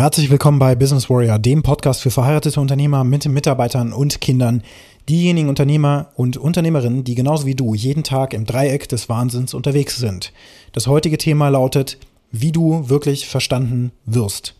Herzlich 0.00 0.30
willkommen 0.30 0.58
bei 0.58 0.74
Business 0.74 1.10
Warrior, 1.10 1.38
dem 1.38 1.62
Podcast 1.62 2.00
für 2.00 2.10
verheiratete 2.10 2.58
Unternehmer 2.58 3.04
mit 3.04 3.28
Mitarbeitern 3.28 3.92
und 3.92 4.22
Kindern. 4.22 4.62
Diejenigen 5.10 5.50
Unternehmer 5.50 6.06
und 6.16 6.38
Unternehmerinnen, 6.38 7.04
die 7.04 7.14
genauso 7.14 7.44
wie 7.44 7.54
du 7.54 7.74
jeden 7.74 8.02
Tag 8.02 8.32
im 8.32 8.46
Dreieck 8.46 8.88
des 8.88 9.10
Wahnsinns 9.10 9.52
unterwegs 9.52 9.98
sind. 9.98 10.32
Das 10.72 10.86
heutige 10.86 11.18
Thema 11.18 11.50
lautet, 11.50 11.98
wie 12.32 12.50
du 12.50 12.88
wirklich 12.88 13.28
verstanden 13.28 13.92
wirst. 14.06 14.54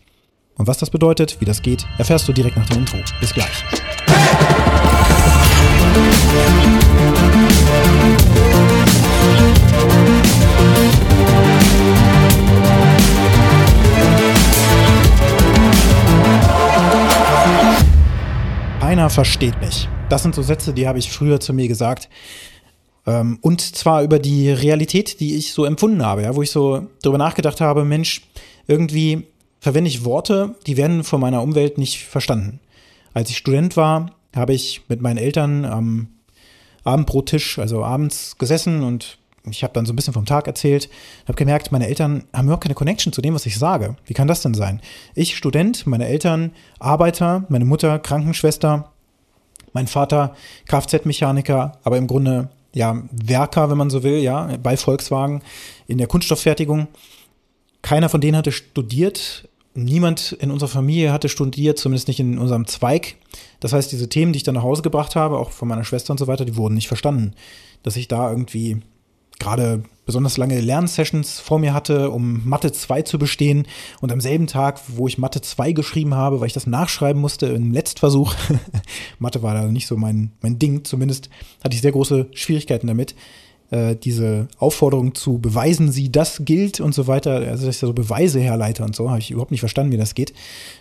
Und 0.57 0.67
was 0.67 0.77
das 0.77 0.91
bedeutet, 0.91 1.41
wie 1.41 1.47
das 1.47 1.63
geht, 1.63 1.87
erfährst 1.97 2.29
du 2.29 2.35
direkt 2.35 2.59
nach 2.59 2.69
dem 2.69 2.81
Intro. 2.81 2.99
Bis 3.19 3.33
gleich. 3.33 3.65
Keiner 18.91 19.09
versteht 19.09 19.61
mich. 19.61 19.89
Das 20.09 20.25
sind 20.25 20.35
so 20.35 20.43
Sätze, 20.43 20.75
die 20.75 20.89
habe 20.89 20.99
ich 20.99 21.13
früher 21.13 21.39
zu 21.39 21.53
mir 21.53 21.69
gesagt. 21.69 22.09
Ähm, 23.07 23.39
und 23.41 23.61
zwar 23.61 24.03
über 24.03 24.19
die 24.19 24.51
Realität, 24.51 25.21
die 25.21 25.37
ich 25.37 25.53
so 25.53 25.65
empfunden 25.65 26.05
habe, 26.05 26.23
ja, 26.23 26.35
wo 26.35 26.43
ich 26.43 26.51
so 26.51 26.89
darüber 27.01 27.17
nachgedacht 27.17 27.61
habe, 27.61 27.85
Mensch, 27.85 28.23
irgendwie 28.67 29.29
verwende 29.61 29.89
ich 29.89 30.05
Worte, 30.05 30.57
die 30.67 30.77
werden 30.77 31.05
von 31.05 31.21
meiner 31.21 31.41
Umwelt 31.41 31.79
nicht 31.79 32.05
verstanden. 32.05 32.59
Als 33.15 33.31
ich 33.31 33.37
Student 33.37 33.77
war, 33.77 34.11
habe 34.35 34.55
ich 34.55 34.83
mit 34.89 35.01
meinen 35.01 35.19
Eltern 35.19 35.65
am 35.65 36.09
Abendbrottisch, 36.83 37.61
also 37.61 37.85
abends 37.85 38.39
gesessen 38.39 38.83
und 38.83 39.19
ich 39.49 39.63
habe 39.63 39.73
dann 39.73 39.87
so 39.87 39.93
ein 39.93 39.97
bisschen 39.97 40.13
vom 40.13 40.27
Tag 40.27 40.47
erzählt, 40.47 40.91
habe 41.25 41.37
gemerkt, 41.37 41.73
meine 41.73 41.87
Eltern 41.87 42.25
haben 42.33 42.45
überhaupt 42.45 42.65
keine 42.65 42.75
Connection 42.75 43.13
zu 43.13 43.23
dem, 43.23 43.35
was 43.35 43.47
ich 43.47 43.59
sage. 43.59 43.97
Wie 44.05 44.15
kann 44.15 44.29
das 44.29 44.43
denn 44.43 44.55
sein? 44.55 44.81
Ich 45.15 45.37
Student, 45.37 45.87
meine 45.87 46.07
Eltern 46.07 46.53
Arbeiter, 46.79 47.47
meine 47.49 47.65
Mutter 47.65 47.99
Krankenschwester, 47.99 48.93
mein 49.73 49.87
Vater 49.87 50.35
Kfz-Mechaniker, 50.67 51.79
aber 51.85 51.97
im 51.97 52.07
Grunde 52.07 52.51
ja 52.75 53.03
Werker, 53.11 53.71
wenn 53.71 53.79
man 53.79 53.91
so 53.91 54.03
will, 54.03 54.19
ja, 54.19 54.57
bei 54.63 54.77
Volkswagen 54.77 55.43
in 55.87 55.99
der 55.99 56.07
Kunststofffertigung. 56.07 56.89
Keiner 57.83 58.09
von 58.09 58.21
denen 58.21 58.37
hatte 58.37 58.53
studiert. 58.53 59.49
Niemand 59.73 60.33
in 60.33 60.51
unserer 60.51 60.69
Familie 60.69 61.13
hatte 61.13 61.29
studiert, 61.29 61.79
zumindest 61.79 62.09
nicht 62.09 62.21
in 62.21 62.39
unserem 62.39 62.67
Zweig. 62.67 63.17
Das 63.61 63.73
heißt, 63.73 63.91
diese 63.93 64.09
Themen, 64.09 64.33
die 64.33 64.39
ich 64.39 64.43
dann 64.43 64.57
nach 64.57 64.63
Hause 64.63 64.83
gebracht 64.83 65.17
habe, 65.17 65.39
auch 65.39 65.51
von 65.51 65.69
meiner 65.69 65.85
Schwester 65.85 66.13
und 66.13 66.19
so 66.19 66.27
weiter, 66.27 66.45
die 66.45 66.57
wurden 66.57 66.75
nicht 66.75 66.89
verstanden. 66.89 67.35
Dass 67.83 67.97
ich 67.97 68.09
da 68.09 68.31
irgendwie 68.31 68.83
gerade 69.41 69.83
besonders 70.07 70.37
lange 70.37 70.61
Lernsessions 70.61 71.41
vor 71.41 71.59
mir 71.59 71.75
hatte, 71.75 72.11
um 72.11 72.43
Mathe 72.49 72.73
2 72.73 73.03
zu 73.03 73.19
bestehen. 73.19 73.67
Und 74.01 74.13
am 74.13 74.21
selben 74.21 74.47
Tag, 74.47 74.81
wo 74.89 75.09
ich 75.09 75.19
Mathe 75.19 75.41
2 75.41 75.73
geschrieben 75.73 76.15
habe, 76.15 76.41
weil 76.41 76.47
ich 76.47 76.53
das 76.53 76.67
nachschreiben 76.67 77.21
musste 77.21 77.47
im 77.47 77.73
Letztversuch, 77.73 78.35
Mathe 79.19 79.43
war 79.43 79.55
da 79.55 79.67
nicht 79.67 79.87
so 79.87 79.97
mein, 79.97 80.33
mein 80.43 80.59
Ding, 80.59 80.85
zumindest 80.85 81.31
hatte 81.65 81.75
ich 81.75 81.83
sehr 81.83 81.93
große 81.93 82.29
Schwierigkeiten 82.33 82.87
damit, 82.87 83.15
äh, 83.71 83.95
diese 83.95 84.49
Aufforderung 84.59 85.15
zu 85.15 85.39
beweisen 85.39 85.93
Sie, 85.93 86.11
das 86.11 86.45
gilt 86.45 86.81
und 86.81 86.93
so 86.93 87.07
weiter, 87.07 87.35
also 87.35 87.67
dass 87.67 87.77
ich 87.77 87.81
da 87.81 87.87
so 87.87 87.93
Beweise 87.93 88.41
herleite 88.41 88.83
und 88.83 88.97
so, 88.97 89.11
habe 89.11 89.21
ich 89.21 89.31
überhaupt 89.31 89.53
nicht 89.53 89.61
verstanden, 89.61 89.93
wie 89.93 89.97
das 89.97 90.15
geht, 90.15 90.33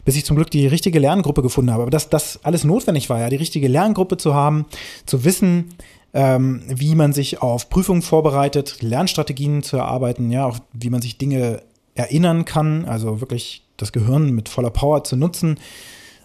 bis 0.06 0.16
ich 0.16 0.26
zum 0.26 0.36
Glück 0.36 0.50
die 0.50 0.66
richtige 0.66 0.98
Lerngruppe 0.98 1.44
gefunden 1.44 1.72
habe. 1.72 1.84
Aber 1.84 1.92
dass 1.92 2.10
das 2.10 2.40
alles 2.44 2.64
notwendig 2.64 3.10
war, 3.10 3.20
ja, 3.20 3.30
die 3.30 3.36
richtige 3.36 3.68
Lerngruppe 3.68 4.18
zu 4.18 4.34
haben, 4.34 4.66
zu 5.06 5.24
wissen, 5.24 5.76
ähm, 6.14 6.64
wie 6.68 6.96
man 6.96 7.14
sich 7.14 7.42
auf 7.42 7.70
Prüfungen 7.70 8.02
vorbereitet, 8.02 8.82
Lernstrategien 8.82 9.64
zu 9.64 9.78
erarbeiten, 9.78 10.32
ja, 10.32 10.46
auch 10.46 10.60
wie 10.74 10.90
man 10.90 11.02
sich 11.02 11.18
Dinge 11.18 11.62
erinnern 11.96 12.46
kann, 12.46 12.86
also 12.86 13.22
wirklich 13.22 13.64
das 13.78 13.92
Gehirn 13.92 14.32
mit 14.32 14.50
voller 14.50 14.70
Power 14.72 15.04
zu 15.04 15.16
nutzen 15.16 15.60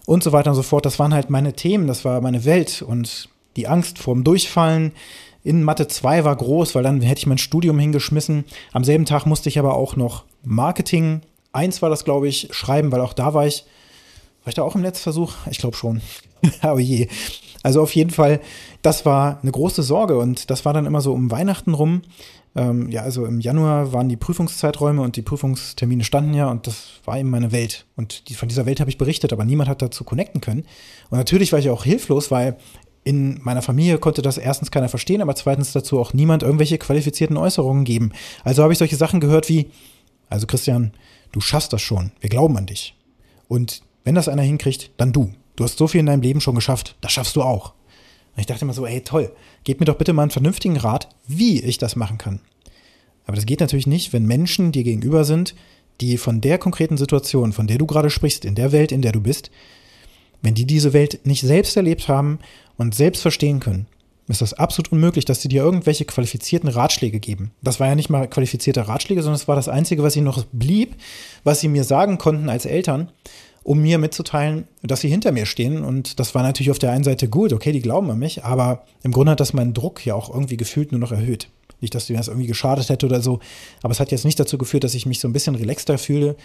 und 0.05 0.23
so 0.23 0.31
weiter 0.31 0.51
und 0.51 0.55
so 0.55 0.63
fort. 0.63 0.85
Das 0.85 0.99
waren 0.99 1.13
halt 1.13 1.29
meine 1.29 1.53
Themen, 1.53 1.87
das 1.87 2.05
war 2.05 2.21
meine 2.21 2.45
Welt 2.45 2.81
und 2.81 3.29
die 3.55 3.67
Angst 3.67 3.99
vorm 3.99 4.23
Durchfallen 4.23 4.91
in 5.43 5.63
Mathe 5.63 5.87
2 5.87 6.23
war 6.23 6.35
groß, 6.35 6.73
weil 6.73 6.83
dann 6.83 7.01
hätte 7.01 7.19
ich 7.19 7.27
mein 7.27 7.37
Studium 7.37 7.77
hingeschmissen. 7.77 8.45
Am 8.73 8.83
selben 8.83 9.05
Tag 9.05 9.25
musste 9.25 9.47
ich 9.47 9.59
aber 9.59 9.75
auch 9.75 9.95
noch 9.95 10.23
Marketing 10.43 11.21
1 11.55 11.81
war 11.81 11.89
das, 11.89 12.03
glaube 12.03 12.27
ich, 12.27 12.49
schreiben, 12.51 12.91
weil 12.91 13.01
auch 13.01 13.13
da 13.13 13.33
war 13.33 13.47
ich, 13.47 13.63
war 14.43 14.49
ich 14.49 14.55
da 14.55 14.63
auch 14.63 14.75
im 14.75 14.81
Letztversuch? 14.81 15.33
Ich 15.49 15.57
glaube 15.57 15.77
schon. 15.77 16.01
oh 16.63 16.77
je. 16.77 17.07
Also 17.65 17.81
auf 17.81 17.95
jeden 17.95 18.11
Fall, 18.11 18.41
das 18.83 19.07
war 19.07 19.39
eine 19.41 19.51
große 19.51 19.81
Sorge 19.81 20.19
und 20.19 20.51
das 20.51 20.65
war 20.65 20.73
dann 20.73 20.85
immer 20.85 21.01
so 21.01 21.13
um 21.13 21.31
Weihnachten 21.31 21.73
rum. 21.73 22.03
Ähm, 22.55 22.91
ja, 22.91 23.01
also 23.01 23.25
im 23.25 23.39
Januar 23.39 23.91
waren 23.91 24.07
die 24.07 24.17
Prüfungszeiträume 24.17 25.01
und 25.01 25.15
die 25.15 25.23
Prüfungstermine 25.23 26.03
standen 26.03 26.35
ja 26.35 26.51
und 26.51 26.67
das 26.67 27.01
war 27.05 27.17
eben 27.17 27.31
meine 27.31 27.51
Welt. 27.51 27.87
Und 27.95 28.29
die, 28.29 28.35
von 28.35 28.49
dieser 28.49 28.67
Welt 28.67 28.79
habe 28.79 28.91
ich 28.91 28.99
berichtet, 28.99 29.33
aber 29.33 29.45
niemand 29.45 29.67
hat 29.67 29.81
dazu 29.81 30.03
connecten 30.03 30.41
können. 30.41 30.63
Und 31.09 31.17
natürlich 31.17 31.53
war 31.53 31.57
ich 31.57 31.71
auch 31.71 31.83
hilflos, 31.83 32.29
weil 32.29 32.57
in 33.03 33.41
meiner 33.41 33.63
Familie 33.63 33.97
konnte 33.97 34.21
das 34.21 34.37
erstens 34.37 34.69
keiner 34.69 34.87
verstehen, 34.87 35.23
aber 35.23 35.33
zweitens 35.33 35.73
dazu 35.73 35.99
auch 35.99 36.13
niemand 36.13 36.43
irgendwelche 36.43 36.77
qualifizierten 36.77 37.35
Äußerungen 37.35 37.83
geben. 37.83 38.11
Also 38.43 38.61
habe 38.61 38.73
ich 38.73 38.79
solche 38.79 38.95
Sachen 38.95 39.19
gehört 39.19 39.49
wie, 39.49 39.71
also 40.29 40.45
Christian, 40.45 40.91
du 41.31 41.41
schaffst 41.41 41.73
das 41.73 41.81
schon, 41.81 42.11
wir 42.19 42.29
glauben 42.29 42.57
an 42.57 42.67
dich. 42.67 42.95
Und 43.47 43.81
wenn 44.03 44.13
das 44.13 44.29
einer 44.29 44.43
hinkriegt, 44.43 44.91
dann 44.97 45.13
du. 45.13 45.31
Du 45.55 45.63
hast 45.63 45.77
so 45.77 45.87
viel 45.87 45.99
in 45.99 46.05
deinem 46.05 46.21
Leben 46.21 46.41
schon 46.41 46.55
geschafft, 46.55 46.95
das 47.01 47.11
schaffst 47.11 47.35
du 47.35 47.41
auch. 47.41 47.73
Und 48.35 48.41
ich 48.41 48.45
dachte 48.45 48.65
immer 48.65 48.73
so, 48.73 48.85
ey, 48.85 49.01
toll, 49.01 49.31
gib 49.63 49.79
mir 49.79 49.85
doch 49.85 49.97
bitte 49.97 50.13
mal 50.13 50.23
einen 50.23 50.31
vernünftigen 50.31 50.77
Rat, 50.77 51.09
wie 51.27 51.61
ich 51.61 51.77
das 51.77 51.95
machen 51.95 52.17
kann. 52.17 52.41
Aber 53.25 53.35
das 53.35 53.45
geht 53.45 53.61
natürlich 53.61 53.87
nicht, 53.87 54.13
wenn 54.13 54.25
Menschen 54.25 54.71
dir 54.71 54.83
gegenüber 54.83 55.23
sind, 55.23 55.55
die 56.01 56.17
von 56.17 56.41
der 56.41 56.57
konkreten 56.57 56.97
Situation, 56.97 57.53
von 57.53 57.67
der 57.67 57.77
du 57.77 57.85
gerade 57.85 58.09
sprichst, 58.09 58.43
in 58.43 58.55
der 58.55 58.71
Welt, 58.71 58.91
in 58.91 59.01
der 59.01 59.13
du 59.13 59.21
bist, 59.21 59.49
wenn 60.41 60.53
die 60.53 60.65
diese 60.65 60.93
Welt 60.93 61.25
nicht 61.25 61.41
selbst 61.41 61.77
erlebt 61.77 62.07
haben 62.07 62.39
und 62.77 62.93
selbst 62.93 63.21
verstehen 63.21 63.61
können, 63.61 63.87
ist 64.27 64.41
das 64.41 64.53
absolut 64.53 64.91
unmöglich, 64.91 65.25
dass 65.25 65.41
sie 65.41 65.47
dir 65.47 65.63
irgendwelche 65.63 66.05
qualifizierten 66.05 66.69
Ratschläge 66.69 67.19
geben. 67.19 67.51
Das 67.61 67.79
war 67.79 67.87
ja 67.87 67.95
nicht 67.95 68.09
mal 68.09 68.27
qualifizierte 68.27 68.87
Ratschläge, 68.87 69.21
sondern 69.21 69.39
es 69.39 69.47
war 69.47 69.55
das 69.55 69.69
Einzige, 69.69 70.03
was 70.03 70.15
ihnen 70.15 70.25
noch 70.25 70.43
blieb, 70.51 70.95
was 71.43 71.61
sie 71.61 71.67
mir 71.67 71.83
sagen 71.83 72.17
konnten 72.17 72.49
als 72.49 72.65
Eltern 72.65 73.11
um 73.65 73.81
mir 73.81 73.97
mitzuteilen, 73.97 74.67
dass 74.83 75.01
sie 75.01 75.09
hinter 75.09 75.31
mir 75.31 75.47
stehen. 75.47 75.83
Und 75.83 76.19
das 76.19 76.35
war 76.35 76.43
natürlich 76.43 76.69
auf 76.69 76.77
der 76.77 76.91
einen 76.91 77.03
Seite 77.03 77.27
gut, 77.27 77.51
okay, 77.51 77.71
die 77.71 77.81
glauben 77.81 78.09
an 78.11 78.19
mich, 78.19 78.45
aber 78.45 78.85
im 79.01 79.11
Grunde 79.11 79.31
hat 79.31 79.39
das 79.39 79.53
meinen 79.53 79.73
Druck 79.73 80.05
ja 80.05 80.13
auch 80.13 80.31
irgendwie 80.31 80.55
gefühlt 80.55 80.91
nur 80.91 81.01
noch 81.01 81.11
erhöht. 81.11 81.49
Nicht, 81.81 81.95
dass 81.95 82.07
mir 82.07 82.17
das 82.17 82.27
irgendwie 82.27 82.47
geschadet 82.47 82.89
hätte 82.89 83.07
oder 83.07 83.21
so, 83.21 83.39
aber 83.81 83.91
es 83.91 83.99
hat 83.99 84.11
jetzt 84.11 84.23
nicht 84.23 84.39
dazu 84.39 84.59
geführt, 84.59 84.83
dass 84.83 84.93
ich 84.93 85.07
mich 85.07 85.19
so 85.19 85.27
ein 85.27 85.33
bisschen 85.33 85.55
relaxter 85.55 85.97
fühle 85.97 86.35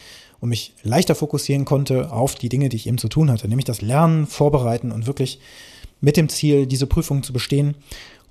und 0.40 0.48
mich 0.48 0.72
leichter 0.82 1.14
fokussieren 1.14 1.66
konnte 1.66 2.10
auf 2.10 2.36
die 2.36 2.48
Dinge, 2.48 2.70
die 2.70 2.76
ich 2.76 2.86
eben 2.86 2.96
zu 2.96 3.08
tun 3.08 3.30
hatte, 3.30 3.48
nämlich 3.48 3.66
das 3.66 3.82
Lernen, 3.82 4.26
Vorbereiten 4.26 4.90
und 4.90 5.06
wirklich 5.06 5.40
mit 6.00 6.16
dem 6.16 6.30
Ziel, 6.30 6.66
diese 6.66 6.86
Prüfung 6.86 7.22
zu 7.22 7.34
bestehen 7.34 7.74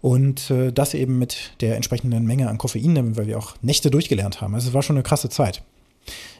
und 0.01 0.49
äh, 0.49 0.73
das 0.73 0.95
eben 0.95 1.19
mit 1.19 1.51
der 1.61 1.75
entsprechenden 1.75 2.25
Menge 2.25 2.49
an 2.49 2.57
Koffein, 2.57 3.15
weil 3.15 3.27
wir 3.27 3.37
auch 3.37 3.53
Nächte 3.61 3.91
durchgelernt 3.91 4.41
haben. 4.41 4.55
Also 4.55 4.69
es 4.69 4.73
war 4.73 4.81
schon 4.81 4.95
eine 4.95 5.03
krasse 5.03 5.29
Zeit. 5.29 5.61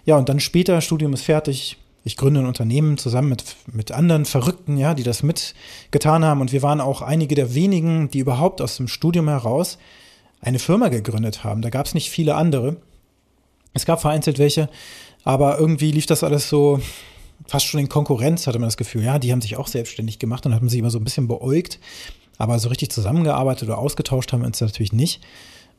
Ja, 0.05 0.17
und 0.17 0.29
dann 0.29 0.39
später, 0.39 0.81
Studium 0.81 1.13
ist 1.13 1.21
fertig, 1.21 1.77
ich 2.03 2.17
gründe 2.17 2.39
ein 2.39 2.45
Unternehmen 2.45 2.97
zusammen 2.97 3.29
mit, 3.29 3.55
mit 3.71 3.91
anderen 3.91 4.25
Verrückten, 4.25 4.77
ja, 4.77 4.93
die 4.93 5.03
das 5.03 5.23
mitgetan 5.23 6.23
haben. 6.23 6.41
Und 6.41 6.51
wir 6.51 6.61
waren 6.61 6.81
auch 6.81 7.01
einige 7.01 7.35
der 7.35 7.53
wenigen, 7.55 8.09
die 8.09 8.19
überhaupt 8.19 8.61
aus 8.61 8.77
dem 8.77 8.87
Studium 8.87 9.27
heraus 9.27 9.77
eine 10.41 10.59
Firma 10.59 10.87
gegründet 10.87 11.43
haben. 11.43 11.61
Da 11.61 11.69
gab 11.69 11.85
es 11.85 11.93
nicht 11.93 12.09
viele 12.09 12.35
andere. 12.35 12.77
Es 13.73 13.85
gab 13.85 14.01
vereinzelt 14.01 14.39
welche, 14.39 14.69
aber 15.23 15.59
irgendwie 15.59 15.91
lief 15.91 16.05
das 16.05 16.23
alles 16.23 16.49
so 16.49 16.79
fast 17.45 17.65
schon 17.65 17.79
in 17.79 17.89
Konkurrenz, 17.89 18.47
hatte 18.47 18.59
man 18.59 18.67
das 18.67 18.77
Gefühl. 18.77 19.03
Ja, 19.03 19.19
die 19.19 19.31
haben 19.31 19.41
sich 19.41 19.57
auch 19.57 19.67
selbstständig 19.67 20.19
gemacht 20.19 20.45
und 20.45 20.55
haben 20.55 20.69
sich 20.69 20.79
immer 20.79 20.91
so 20.91 20.99
ein 20.99 21.03
bisschen 21.03 21.27
beäugt. 21.27 21.79
Aber 22.37 22.57
so 22.57 22.69
richtig 22.69 22.91
zusammengearbeitet 22.91 23.67
oder 23.67 23.77
ausgetauscht 23.77 24.31
haben 24.31 24.41
wir 24.41 24.47
uns 24.47 24.61
natürlich 24.61 24.93
nicht 24.93 25.21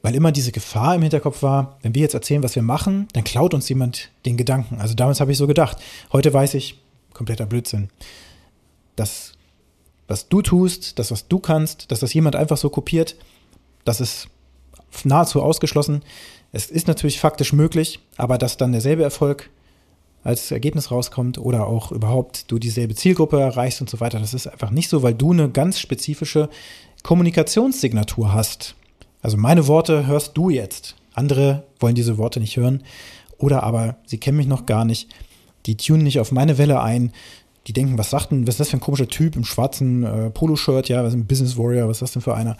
weil 0.02 0.14
immer 0.14 0.32
diese 0.32 0.52
Gefahr 0.52 0.94
im 0.94 1.02
Hinterkopf 1.02 1.42
war, 1.42 1.78
wenn 1.82 1.94
wir 1.94 2.02
jetzt 2.02 2.14
erzählen, 2.14 2.42
was 2.42 2.54
wir 2.54 2.62
machen, 2.62 3.08
dann 3.12 3.24
klaut 3.24 3.54
uns 3.54 3.68
jemand 3.68 4.10
den 4.24 4.36
Gedanken. 4.36 4.80
Also 4.80 4.94
damals 4.94 5.20
habe 5.20 5.32
ich 5.32 5.38
so 5.38 5.46
gedacht. 5.46 5.78
Heute 6.12 6.32
weiß 6.32 6.54
ich, 6.54 6.80
kompletter 7.12 7.46
Blödsinn. 7.46 7.88
Das, 8.96 9.32
was 10.08 10.28
du 10.28 10.42
tust, 10.42 10.98
das, 10.98 11.10
was 11.10 11.28
du 11.28 11.38
kannst, 11.38 11.90
dass 11.90 12.00
das 12.00 12.14
jemand 12.14 12.36
einfach 12.36 12.56
so 12.56 12.70
kopiert, 12.70 13.16
das 13.84 14.00
ist 14.00 14.28
nahezu 15.04 15.42
ausgeschlossen. 15.42 16.02
Es 16.52 16.70
ist 16.70 16.88
natürlich 16.88 17.20
faktisch 17.20 17.52
möglich, 17.52 18.00
aber 18.16 18.38
dass 18.38 18.56
dann 18.56 18.72
derselbe 18.72 19.02
Erfolg 19.02 19.50
als 20.22 20.50
Ergebnis 20.50 20.90
rauskommt 20.90 21.38
oder 21.38 21.66
auch 21.66 21.92
überhaupt 21.92 22.50
du 22.50 22.58
dieselbe 22.58 22.94
Zielgruppe 22.94 23.40
erreichst 23.40 23.80
und 23.80 23.88
so 23.88 24.00
weiter, 24.00 24.18
das 24.18 24.34
ist 24.34 24.46
einfach 24.46 24.70
nicht 24.70 24.90
so, 24.90 25.02
weil 25.02 25.14
du 25.14 25.32
eine 25.32 25.48
ganz 25.50 25.78
spezifische 25.78 26.50
Kommunikationssignatur 27.02 28.34
hast. 28.34 28.74
Also 29.22 29.36
meine 29.36 29.66
Worte 29.66 30.06
hörst 30.06 30.36
du 30.36 30.50
jetzt. 30.50 30.96
Andere 31.14 31.64
wollen 31.78 31.94
diese 31.94 32.18
Worte 32.18 32.40
nicht 32.40 32.56
hören. 32.56 32.82
Oder 33.38 33.62
aber 33.62 33.96
sie 34.06 34.18
kennen 34.18 34.36
mich 34.36 34.46
noch 34.46 34.66
gar 34.66 34.84
nicht. 34.84 35.08
Die 35.66 35.76
tunen 35.76 36.02
nicht 36.02 36.20
auf 36.20 36.32
meine 36.32 36.58
Welle 36.58 36.80
ein. 36.82 37.12
Die 37.66 37.72
denken, 37.72 37.98
was 37.98 38.10
sagt 38.10 38.30
denn, 38.30 38.46
was 38.46 38.54
ist 38.54 38.60
das 38.60 38.68
für 38.70 38.78
ein 38.78 38.80
komischer 38.80 39.08
Typ 39.08 39.36
im 39.36 39.44
schwarzen 39.44 40.04
äh, 40.04 40.30
Poloshirt? 40.30 40.88
Ja, 40.88 41.02
was 41.02 41.10
ist 41.10 41.20
ein 41.20 41.26
Business 41.26 41.56
Warrior? 41.56 41.88
Was 41.88 41.98
ist 41.98 42.02
das 42.02 42.12
denn 42.12 42.22
für 42.22 42.34
einer? 42.34 42.56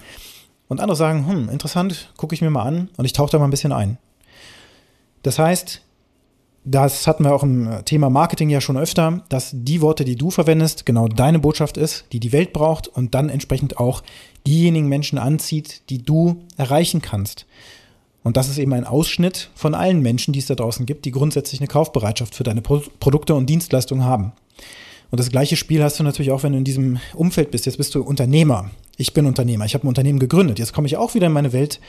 Und 0.68 0.80
andere 0.80 0.96
sagen, 0.96 1.26
hm, 1.26 1.48
interessant, 1.48 2.12
gucke 2.16 2.34
ich 2.34 2.42
mir 2.42 2.50
mal 2.50 2.62
an 2.62 2.88
und 2.96 3.04
ich 3.04 3.12
tauche 3.12 3.30
da 3.30 3.38
mal 3.38 3.46
ein 3.46 3.50
bisschen 3.50 3.72
ein. 3.72 3.98
Das 5.22 5.38
heißt, 5.38 5.82
das 6.64 7.06
hatten 7.06 7.24
wir 7.24 7.34
auch 7.34 7.42
im 7.42 7.70
Thema 7.84 8.10
Marketing 8.10 8.50
ja 8.50 8.60
schon 8.60 8.76
öfter, 8.76 9.22
dass 9.28 9.50
die 9.52 9.80
Worte, 9.80 10.04
die 10.04 10.16
du 10.16 10.30
verwendest, 10.30 10.84
genau 10.84 11.08
deine 11.08 11.38
Botschaft 11.38 11.76
ist, 11.76 12.04
die 12.12 12.20
die 12.20 12.32
Welt 12.32 12.52
braucht 12.52 12.86
und 12.88 13.14
dann 13.14 13.30
entsprechend 13.30 13.78
auch 13.78 14.02
diejenigen 14.46 14.88
Menschen 14.88 15.18
anzieht, 15.18 15.82
die 15.88 16.02
du 16.02 16.42
erreichen 16.56 17.00
kannst. 17.00 17.46
Und 18.22 18.36
das 18.36 18.48
ist 18.48 18.58
eben 18.58 18.74
ein 18.74 18.84
Ausschnitt 18.84 19.50
von 19.54 19.74
allen 19.74 20.02
Menschen, 20.02 20.32
die 20.32 20.40
es 20.40 20.46
da 20.46 20.54
draußen 20.54 20.84
gibt, 20.84 21.06
die 21.06 21.10
grundsätzlich 21.10 21.60
eine 21.60 21.68
Kaufbereitschaft 21.68 22.34
für 22.34 22.44
deine 22.44 22.60
Pro 22.60 22.82
Produkte 23.00 23.34
und 23.34 23.48
Dienstleistungen 23.48 24.04
haben. 24.04 24.32
Und 25.10 25.18
das 25.18 25.30
gleiche 25.30 25.56
Spiel 25.56 25.82
hast 25.82 25.98
du 25.98 26.04
natürlich 26.04 26.30
auch, 26.30 26.42
wenn 26.42 26.52
du 26.52 26.58
in 26.58 26.64
diesem 26.64 27.00
Umfeld 27.14 27.50
bist. 27.50 27.66
Jetzt 27.66 27.78
bist 27.78 27.94
du 27.94 28.02
Unternehmer. 28.02 28.70
Ich 28.96 29.14
bin 29.14 29.26
Unternehmer. 29.26 29.64
Ich 29.64 29.74
habe 29.74 29.86
ein 29.86 29.88
Unternehmen 29.88 30.18
gegründet. 30.18 30.58
Jetzt 30.58 30.72
komme 30.72 30.86
ich 30.86 30.96
auch 30.96 31.14
wieder 31.14 31.26
in 31.26 31.32
meine 31.32 31.52
Welt. 31.52 31.80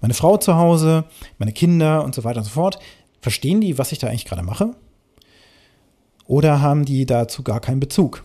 Meine 0.00 0.14
Frau 0.14 0.36
zu 0.38 0.54
Hause, 0.54 1.04
meine 1.38 1.52
Kinder 1.52 2.04
und 2.04 2.14
so 2.14 2.24
weiter 2.24 2.38
und 2.38 2.44
so 2.44 2.50
fort. 2.50 2.78
Verstehen 3.20 3.60
die, 3.60 3.78
was 3.78 3.92
ich 3.92 3.98
da 3.98 4.08
eigentlich 4.08 4.24
gerade 4.24 4.42
mache? 4.42 4.74
Oder 6.26 6.60
haben 6.60 6.84
die 6.84 7.06
dazu 7.06 7.42
gar 7.42 7.60
keinen 7.60 7.80
Bezug? 7.80 8.22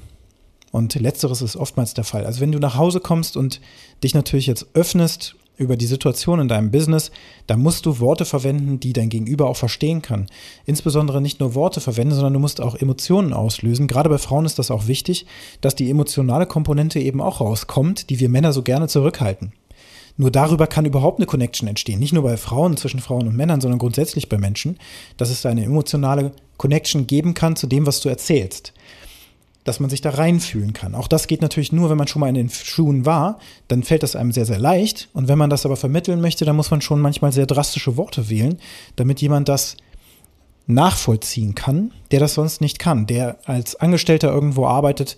Und 0.72 0.94
letzteres 0.96 1.42
ist 1.42 1.56
oftmals 1.56 1.94
der 1.94 2.04
Fall. 2.04 2.26
Also 2.26 2.42
wenn 2.42 2.52
du 2.52 2.60
nach 2.60 2.76
Hause 2.76 3.00
kommst 3.00 3.38
und 3.38 3.62
dich 4.04 4.14
natürlich 4.14 4.46
jetzt 4.46 4.68
öffnest 4.74 5.36
über 5.58 5.78
die 5.78 5.86
Situation 5.86 6.40
in 6.40 6.48
deinem 6.48 6.72
Business, 6.72 7.12
dann 7.48 7.62
musst 7.62 7.86
du 7.86 8.00
Worte 8.00 8.26
verwenden, 8.26 8.80
die 8.80 8.94
dein 8.94 9.10
Gegenüber 9.10 9.48
auch 9.48 9.56
verstehen 9.56 10.02
kann. 10.02 10.28
Insbesondere 10.66 11.22
nicht 11.22 11.40
nur 11.40 11.56
Worte 11.56 11.80
verwenden, 11.80 12.16
sondern 12.16 12.34
du 12.34 12.40
musst 12.40 12.62
auch 12.62 12.76
Emotionen 12.76 13.34
auslösen. 13.34 13.88
Gerade 13.88 14.10
bei 14.10 14.18
Frauen 14.18 14.46
ist 14.46 14.60
das 14.60 14.72
auch 14.72 14.88
wichtig, 14.88 15.26
dass 15.62 15.76
die 15.76 15.90
emotionale 15.90 16.46
Komponente 16.46 17.00
eben 17.00 17.22
auch 17.22 17.40
rauskommt, 17.40 18.10
die 18.10 18.20
wir 18.20 18.30
Männer 18.30 18.52
so 18.52 18.62
gerne 18.62 18.88
zurückhalten. 18.88 19.54
Nur 20.18 20.32
darüber 20.32 20.68
kann 20.68 20.86
überhaupt 20.86 21.20
eine 21.20 21.26
Connection 21.26 21.68
entstehen. 21.68 22.00
Nicht 22.00 22.14
nur 22.14 22.24
bei 22.24 22.38
Frauen, 22.38 22.78
zwischen 22.78 23.02
Frauen 23.02 23.28
und 23.28 23.36
Männern, 23.36 23.60
sondern 23.60 23.80
grundsätzlich 23.80 24.30
bei 24.30 24.38
Menschen, 24.38 24.78
dass 25.18 25.30
es 25.30 25.46
eine 25.46 25.64
emotionale 25.64 26.32
Connection 26.58 27.06
geben 27.06 27.34
kann 27.34 27.56
zu 27.56 27.68
dem, 27.68 27.86
was 27.86 28.00
du 28.00 28.10
erzählst. 28.10 28.74
Dass 29.66 29.80
man 29.80 29.90
sich 29.90 30.02
da 30.02 30.12
reinfühlen 30.12 30.74
kann. 30.74 30.96
Auch 30.96 31.08
das 31.08 31.28
geht 31.28 31.42
natürlich 31.42 31.74
nur, 31.74 31.90
wenn 31.90 31.98
man 31.98 32.08
schon 32.08 32.22
mal 32.22 32.30
in 32.30 32.36
den 32.36 32.50
Schuhen 32.50 33.06
war. 33.06 33.40
Dann 33.68 33.84
fällt 33.84 34.04
das 34.04 34.16
einem 34.16 34.32
sehr, 34.32 34.46
sehr 34.46 34.60
leicht. 34.60 35.10
Und 35.14 35.28
wenn 35.28 35.38
man 35.38 35.50
das 35.50 35.66
aber 35.66 35.76
vermitteln 35.76 36.22
möchte, 36.22 36.46
dann 36.46 36.56
muss 36.56 36.72
man 36.72 36.82
schon 36.82 37.02
manchmal 37.02 37.32
sehr 37.32 37.48
drastische 37.48 37.98
Worte 37.98 38.30
wählen, 38.30 38.60
damit 38.96 39.22
jemand 39.22 39.50
das 39.50 39.76
nachvollziehen 40.68 41.56
kann, 41.56 41.92
der 42.12 42.20
das 42.20 42.36
sonst 42.36 42.62
nicht 42.62 42.80
kann, 42.80 43.06
der 43.06 43.38
als 43.46 43.76
Angestellter 43.76 44.32
irgendwo 44.32 44.66
arbeitet 44.66 45.18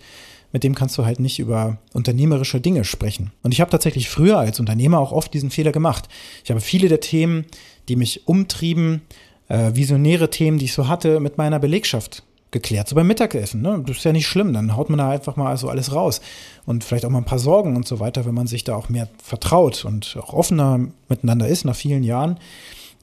mit 0.58 0.64
dem 0.64 0.74
kannst 0.74 0.98
du 0.98 1.06
halt 1.06 1.20
nicht 1.20 1.38
über 1.38 1.78
unternehmerische 1.94 2.60
Dinge 2.60 2.84
sprechen. 2.84 3.30
Und 3.44 3.54
ich 3.54 3.62
habe 3.62 3.70
tatsächlich 3.70 4.10
früher 4.10 4.40
als 4.40 4.60
Unternehmer 4.60 4.98
auch 4.98 5.12
oft 5.12 5.32
diesen 5.32 5.52
Fehler 5.52 5.72
gemacht. 5.72 6.10
Ich 6.44 6.50
habe 6.50 6.62
viele 6.62 6.90
der 6.90 7.00
Themen, 7.00 7.46
die 7.88 7.96
mich 7.96 8.28
umtrieben, 8.28 9.04
äh, 9.50 9.76
visionäre 9.76 10.32
Themen, 10.32 10.58
die 10.58 10.66
ich 10.66 10.74
so 10.74 10.88
hatte, 10.88 11.20
mit 11.20 11.38
meiner 11.38 11.60
Belegschaft 11.60 12.24
geklärt. 12.50 12.88
So 12.88 12.96
beim 12.96 13.06
Mittagessen, 13.06 13.62
ne? 13.62 13.84
Das 13.86 13.98
ist 13.98 14.04
ja 14.04 14.14
nicht 14.14 14.26
schlimm, 14.26 14.52
dann 14.52 14.76
haut 14.76 14.90
man 14.90 14.98
da 14.98 15.12
einfach 15.12 15.36
mal 15.36 15.56
so 15.58 15.70
alles 15.70 15.94
raus. 15.94 16.22
Und 16.66 16.84
vielleicht 16.84 17.06
auch 17.06 17.12
mal 17.12 17.20
ein 17.20 17.26
paar 17.26 17.38
Sorgen 17.38 17.76
und 17.76 17.88
so 17.88 18.00
weiter, 18.00 18.26
wenn 18.26 18.34
man 18.34 18.48
sich 18.48 18.64
da 18.64 18.76
auch 18.76 18.90
mehr 18.90 19.08
vertraut 19.22 19.86
und 19.86 20.18
auch 20.20 20.34
offener 20.34 20.88
miteinander 21.08 21.48
ist 21.48 21.66
nach 21.66 21.76
vielen 21.76 22.02
Jahren 22.02 22.40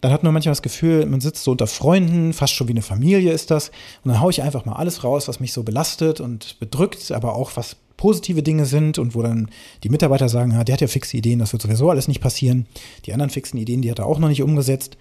dann 0.05 0.13
hat 0.13 0.23
man 0.23 0.35
manchmal 0.35 0.51
das 0.51 0.61
Gefühl, 0.61 1.07
man 1.07 1.23
sitzt 1.23 1.45
so 1.45 1.53
unter 1.53 1.67
Freunden, 1.67 2.35
fast 2.35 2.53
schon 2.53 2.69
wie 2.69 2.73
eine 2.73 2.83
Familie 2.83 3.33
ist 3.33 3.51
das. 3.51 3.71
Und 4.05 4.13
dann 4.13 4.21
haue 4.21 4.31
ich 4.31 4.43
einfach 4.43 4.67
mal 4.67 4.75
alles 4.75 5.03
raus, 5.03 5.29
was 5.29 5.41
mich 5.41 5.55
so 5.55 5.63
belastet 5.63 6.21
und 6.21 6.61
bedrückt, 6.61 7.11
aber 7.11 7.35
auch 7.35 7.53
was 7.55 7.77
positive 7.97 8.43
Dinge 8.43 8.67
sind 8.67 8.99
und 8.99 9.15
wo 9.15 9.23
dann 9.23 9.49
die 9.83 9.89
Mitarbeiter 9.89 10.29
sagen, 10.29 10.53
ja, 10.53 10.63
der 10.63 10.75
hat 10.75 10.83
ja 10.83 10.89
fixe 10.89 11.17
Ideen, 11.17 11.39
das 11.39 11.55
wird 11.55 11.63
sowieso 11.63 11.89
alles 11.89 12.07
nicht 12.07 12.21
passieren. 12.21 12.67
Die 13.07 13.15
anderen 13.15 13.31
fixen 13.31 13.57
Ideen, 13.57 13.81
die 13.81 13.91
hat 13.91 13.99
er 13.99 14.05
auch 14.05 14.19
noch 14.19 14.29
nicht 14.29 14.43
umgesetzt. 14.43 14.99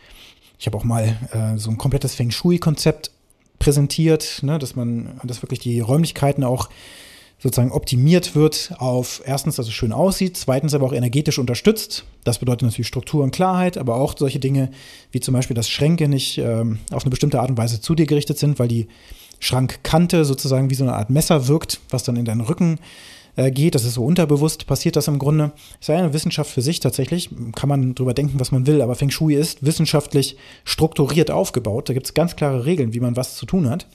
Ich 0.57 0.67
habe 0.67 0.77
auch 0.77 0.85
mal 0.85 1.17
äh, 1.33 1.57
so 1.57 1.69
ein 1.69 1.77
komplettes 1.77 2.15
Feng 2.15 2.31
Shui-Konzept 2.31 3.11
präsentiert, 3.59 4.39
ne, 4.41 4.57
dass 4.57 4.77
man, 4.77 5.19
dass 5.25 5.41
wirklich 5.41 5.59
die 5.59 5.81
Räumlichkeiten 5.81 6.45
auch 6.45 6.69
sozusagen 7.43 7.73
optimiert 7.73 8.35
wird 8.35 8.73
auf 8.77 9.21
erstens, 9.25 9.57
dass 9.57 9.67
es 9.67 9.73
schön 9.73 9.91
aussieht, 9.91 10.37
zweitens 10.37 10.73
aber 10.73 10.85
auch 10.85 10.93
energetisch 10.93 11.39
unterstützt. 11.39 12.05
Das 12.23 12.39
bedeutet 12.39 12.61
natürlich 12.61 12.87
Struktur 12.87 13.21
und 13.21 13.31
Klarheit, 13.31 13.77
aber 13.77 13.95
auch 13.95 14.17
solche 14.17 14.39
Dinge 14.39 14.71
wie 15.11 15.19
zum 15.19 15.33
Beispiel, 15.33 15.53
dass 15.53 15.69
Schränke 15.69 16.07
nicht 16.07 16.37
ähm, 16.37 16.79
auf 16.91 17.03
eine 17.03 17.09
bestimmte 17.09 17.41
Art 17.41 17.49
und 17.49 17.57
Weise 17.57 17.81
zu 17.81 17.95
dir 17.95 18.05
gerichtet 18.05 18.39
sind, 18.39 18.59
weil 18.59 18.69
die 18.69 18.87
Schrankkante 19.39 20.23
sozusagen 20.23 20.69
wie 20.69 20.75
so 20.75 20.85
eine 20.85 20.93
Art 20.93 21.09
Messer 21.09 21.49
wirkt, 21.49 21.81
was 21.89 22.03
dann 22.03 22.15
in 22.15 22.23
deinen 22.23 22.39
Rücken 22.39 22.79
äh, 23.35 23.51
geht. 23.51 23.75
Das 23.75 23.83
ist 23.83 23.95
so 23.95 24.05
unterbewusst, 24.05 24.65
passiert 24.65 24.95
das 24.95 25.09
im 25.09 25.19
Grunde. 25.19 25.51
Ist 25.81 25.89
ja 25.89 25.97
eine 25.97 26.13
Wissenschaft 26.13 26.49
für 26.49 26.61
sich 26.61 26.79
tatsächlich. 26.79 27.29
Kann 27.57 27.67
man 27.67 27.93
drüber 27.93 28.13
denken, 28.13 28.39
was 28.39 28.53
man 28.53 28.67
will, 28.67 28.81
aber 28.81 28.95
Feng 28.95 29.09
Shui 29.09 29.35
ist 29.35 29.65
wissenschaftlich 29.65 30.37
strukturiert 30.63 31.29
aufgebaut. 31.29 31.89
Da 31.89 31.93
gibt 31.93 32.05
es 32.05 32.13
ganz 32.13 32.37
klare 32.37 32.65
Regeln, 32.65 32.93
wie 32.93 33.01
man 33.01 33.17
was 33.17 33.35
zu 33.35 33.45
tun 33.45 33.69
hat. 33.69 33.85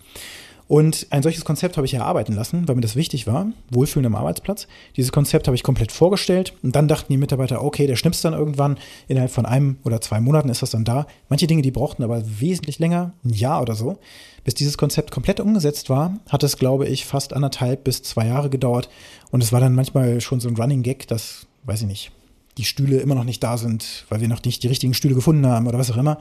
Und 0.69 1.07
ein 1.09 1.23
solches 1.23 1.47
Konzept 1.47 1.79
habe 1.79 1.87
ich 1.87 1.95
erarbeiten 1.95 2.35
lassen, 2.35 2.69
weil 2.69 2.75
mir 2.75 2.83
das 2.83 2.95
wichtig 2.95 3.27
war, 3.27 3.47
Wohlfühlen 3.71 4.05
am 4.05 4.15
Arbeitsplatz. 4.15 4.69
Dieses 4.97 5.13
Konzept 5.13 5.49
habe 5.49 5.55
ich 5.55 5.63
komplett 5.63 5.91
vorgestellt 5.91 6.53
und 6.63 6.77
dann 6.77 6.89
dachten 6.89 7.11
die 7.11 7.17
Mitarbeiter, 7.17 7.65
okay, 7.65 7.87
der 7.87 7.97
schnippst 7.97 8.23
dann 8.23 8.35
irgendwann, 8.35 8.77
innerhalb 9.09 9.31
von 9.31 9.47
einem 9.47 9.79
oder 9.85 10.03
zwei 10.03 10.21
Monaten 10.21 10.51
ist 10.51 10.61
das 10.61 10.71
dann 10.71 10.85
da. 10.85 11.07
Manche 11.31 11.47
Dinge, 11.47 11.63
die 11.63 11.71
brauchten 11.71 12.03
aber 12.03 12.23
wesentlich 12.39 12.79
länger, 12.79 13.15
ein 13.25 13.33
Jahr 13.33 13.63
oder 13.63 13.75
so. 13.75 13.99
Bis 14.45 14.55
dieses 14.55 14.77
Konzept 14.77 15.11
komplett 15.11 15.41
umgesetzt 15.41 15.89
war, 15.89 16.19
hat 16.29 16.43
es, 16.43 16.59
glaube 16.59 16.87
ich, 16.87 17.07
fast 17.07 17.33
anderthalb 17.33 17.85
bis 17.85 18.03
zwei 18.03 18.27
Jahre 18.27 18.51
gedauert. 18.51 18.91
Und 19.31 19.43
es 19.43 19.53
war 19.53 19.61
dann 19.61 19.75
manchmal 19.75 20.21
schon 20.21 20.39
so 20.39 20.49
ein 20.51 20.57
Running 20.57 20.83
Gag, 20.83 21.09
dass, 21.09 21.47
weiß 21.65 21.81
ich 21.81 21.89
nicht, 21.89 22.13
die 22.59 22.65
Stühle 22.65 22.99
immer 22.99 23.15
noch 23.15 23.25
nicht 23.25 23.43
da 23.43 23.57
sind, 23.57 24.05
weil 24.11 24.21
wir 24.21 24.29
noch 24.29 24.43
nicht 24.45 24.63
die 24.63 24.69
richtigen 24.69 24.93
Stühle 24.93 25.15
gefunden 25.15 25.47
haben 25.47 25.67
oder 25.67 25.79
was 25.79 25.91
auch 25.91 25.97
immer. 25.97 26.19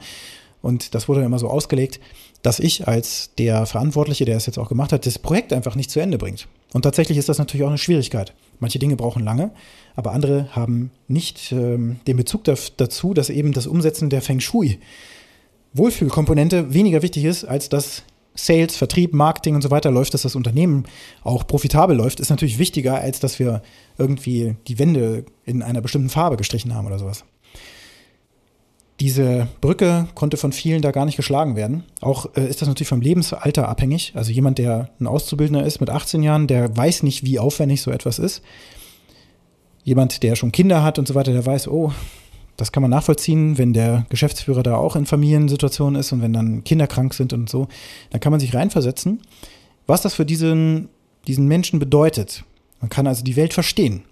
Und 0.62 0.94
das 0.94 1.08
wurde 1.08 1.22
immer 1.22 1.38
so 1.38 1.48
ausgelegt, 1.48 2.00
dass 2.42 2.58
ich 2.60 2.86
als 2.88 3.30
der 3.38 3.66
Verantwortliche, 3.66 4.24
der 4.24 4.36
es 4.36 4.46
jetzt 4.46 4.58
auch 4.58 4.68
gemacht 4.68 4.92
hat, 4.92 5.06
das 5.06 5.18
Projekt 5.18 5.52
einfach 5.52 5.74
nicht 5.74 5.90
zu 5.90 6.00
Ende 6.00 6.18
bringt. 6.18 6.48
Und 6.72 6.82
tatsächlich 6.82 7.18
ist 7.18 7.28
das 7.28 7.38
natürlich 7.38 7.64
auch 7.64 7.70
eine 7.70 7.78
Schwierigkeit. 7.78 8.32
Manche 8.60 8.78
Dinge 8.78 8.96
brauchen 8.96 9.24
lange, 9.24 9.50
aber 9.96 10.12
andere 10.12 10.54
haben 10.54 10.90
nicht 11.06 11.52
ähm, 11.52 12.00
den 12.06 12.16
Bezug 12.16 12.44
dazu, 12.44 13.14
dass 13.14 13.30
eben 13.30 13.52
das 13.52 13.66
Umsetzen 13.66 14.10
der 14.10 14.22
Feng 14.22 14.40
Shui 14.40 14.78
Wohlfühlkomponente 15.74 16.72
weniger 16.72 17.02
wichtig 17.02 17.24
ist, 17.24 17.44
als 17.44 17.68
dass 17.68 18.02
Sales, 18.34 18.76
Vertrieb, 18.76 19.14
Marketing 19.14 19.56
und 19.56 19.62
so 19.62 19.70
weiter 19.70 19.90
läuft, 19.90 20.14
dass 20.14 20.22
das 20.22 20.36
Unternehmen 20.36 20.84
auch 21.24 21.46
profitabel 21.46 21.96
läuft, 21.96 22.20
ist 22.20 22.30
natürlich 22.30 22.58
wichtiger, 22.58 23.00
als 23.00 23.20
dass 23.20 23.38
wir 23.38 23.62
irgendwie 23.98 24.54
die 24.68 24.78
Wände 24.78 25.24
in 25.44 25.62
einer 25.62 25.80
bestimmten 25.80 26.08
Farbe 26.08 26.36
gestrichen 26.36 26.74
haben 26.74 26.86
oder 26.86 26.98
sowas. 26.98 27.24
Diese 29.00 29.46
Brücke 29.60 30.08
konnte 30.14 30.36
von 30.36 30.52
vielen 30.52 30.82
da 30.82 30.90
gar 30.90 31.04
nicht 31.04 31.16
geschlagen 31.16 31.54
werden. 31.54 31.84
Auch 32.00 32.34
äh, 32.34 32.48
ist 32.48 32.60
das 32.60 32.68
natürlich 32.68 32.88
vom 32.88 33.00
Lebensalter 33.00 33.68
abhängig. 33.68 34.12
Also 34.16 34.32
jemand, 34.32 34.58
der 34.58 34.90
ein 34.98 35.06
Auszubildender 35.06 35.64
ist 35.64 35.80
mit 35.80 35.88
18 35.88 36.22
Jahren, 36.22 36.48
der 36.48 36.76
weiß 36.76 37.04
nicht, 37.04 37.24
wie 37.24 37.38
aufwendig 37.38 37.80
so 37.80 37.92
etwas 37.92 38.18
ist. 38.18 38.42
Jemand, 39.84 40.22
der 40.24 40.34
schon 40.34 40.50
Kinder 40.50 40.82
hat 40.82 40.98
und 40.98 41.06
so 41.06 41.14
weiter, 41.14 41.32
der 41.32 41.46
weiß, 41.46 41.68
oh, 41.68 41.92
das 42.56 42.72
kann 42.72 42.82
man 42.82 42.90
nachvollziehen, 42.90 43.56
wenn 43.56 43.72
der 43.72 44.04
Geschäftsführer 44.08 44.64
da 44.64 44.74
auch 44.74 44.96
in 44.96 45.06
Familiensituationen 45.06 45.98
ist 45.98 46.10
und 46.10 46.20
wenn 46.20 46.32
dann 46.32 46.64
Kinder 46.64 46.88
krank 46.88 47.14
sind 47.14 47.32
und 47.32 47.48
so, 47.48 47.68
dann 48.10 48.20
kann 48.20 48.32
man 48.32 48.40
sich 48.40 48.52
reinversetzen, 48.52 49.22
was 49.86 50.02
das 50.02 50.14
für 50.14 50.26
diesen, 50.26 50.88
diesen 51.28 51.46
Menschen 51.46 51.78
bedeutet. 51.78 52.44
Man 52.80 52.90
kann 52.90 53.06
also 53.06 53.22
die 53.22 53.36
Welt 53.36 53.54
verstehen. 53.54 54.02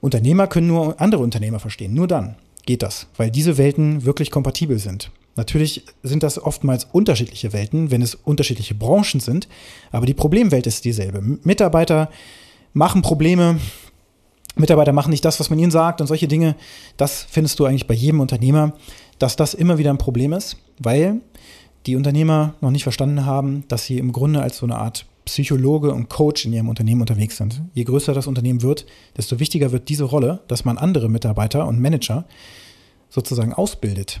Unternehmer 0.00 0.46
können 0.46 0.68
nur 0.68 1.00
andere 1.00 1.22
Unternehmer 1.22 1.58
verstehen, 1.58 1.94
nur 1.94 2.06
dann 2.06 2.36
geht 2.66 2.82
das, 2.82 3.06
weil 3.16 3.30
diese 3.30 3.58
Welten 3.58 4.04
wirklich 4.04 4.30
kompatibel 4.30 4.78
sind. 4.78 5.10
Natürlich 5.34 5.84
sind 6.02 6.22
das 6.22 6.38
oftmals 6.38 6.86
unterschiedliche 6.92 7.52
Welten, 7.52 7.90
wenn 7.90 8.02
es 8.02 8.14
unterschiedliche 8.14 8.74
Branchen 8.74 9.20
sind, 9.20 9.48
aber 9.90 10.04
die 10.04 10.14
Problemwelt 10.14 10.66
ist 10.66 10.84
dieselbe. 10.84 11.22
Mitarbeiter 11.42 12.10
machen 12.74 13.00
Probleme, 13.00 13.58
Mitarbeiter 14.56 14.92
machen 14.92 15.10
nicht 15.10 15.24
das, 15.24 15.40
was 15.40 15.48
man 15.48 15.58
ihnen 15.58 15.70
sagt 15.70 16.02
und 16.02 16.06
solche 16.06 16.28
Dinge. 16.28 16.54
Das 16.98 17.26
findest 17.28 17.58
du 17.58 17.64
eigentlich 17.64 17.86
bei 17.86 17.94
jedem 17.94 18.20
Unternehmer, 18.20 18.74
dass 19.18 19.36
das 19.36 19.54
immer 19.54 19.78
wieder 19.78 19.90
ein 19.90 19.98
Problem 19.98 20.34
ist, 20.34 20.58
weil 20.78 21.20
die 21.86 21.96
Unternehmer 21.96 22.54
noch 22.60 22.70
nicht 22.70 22.82
verstanden 22.82 23.24
haben, 23.24 23.64
dass 23.68 23.86
sie 23.86 23.98
im 23.98 24.12
Grunde 24.12 24.42
als 24.42 24.58
so 24.58 24.66
eine 24.66 24.76
Art 24.76 25.06
Psychologe 25.24 25.92
und 25.92 26.08
Coach 26.08 26.44
in 26.44 26.52
ihrem 26.52 26.68
Unternehmen 26.68 27.00
unterwegs 27.00 27.36
sind. 27.36 27.62
Je 27.74 27.84
größer 27.84 28.12
das 28.12 28.26
Unternehmen 28.26 28.62
wird, 28.62 28.86
desto 29.16 29.38
wichtiger 29.38 29.72
wird 29.72 29.88
diese 29.88 30.04
Rolle, 30.04 30.40
dass 30.48 30.64
man 30.64 30.78
andere 30.78 31.08
Mitarbeiter 31.08 31.66
und 31.66 31.80
Manager 31.80 32.24
sozusagen 33.08 33.52
ausbildet. 33.52 34.20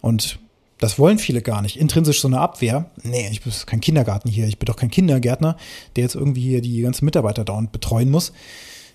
Und 0.00 0.38
das 0.78 0.98
wollen 0.98 1.18
viele 1.18 1.40
gar 1.40 1.62
nicht. 1.62 1.76
Intrinsisch 1.76 2.20
so 2.20 2.28
eine 2.28 2.40
Abwehr. 2.40 2.90
Nee, 3.02 3.28
ich 3.30 3.42
bin 3.42 3.52
kein 3.64 3.80
Kindergarten 3.80 4.28
hier. 4.28 4.46
Ich 4.46 4.58
bin 4.58 4.66
doch 4.66 4.76
kein 4.76 4.90
Kindergärtner, 4.90 5.56
der 5.96 6.02
jetzt 6.02 6.14
irgendwie 6.14 6.42
hier 6.42 6.60
die 6.60 6.82
ganzen 6.82 7.04
Mitarbeiter 7.04 7.44
dauernd 7.44 7.72
betreuen 7.72 8.10
muss. 8.10 8.32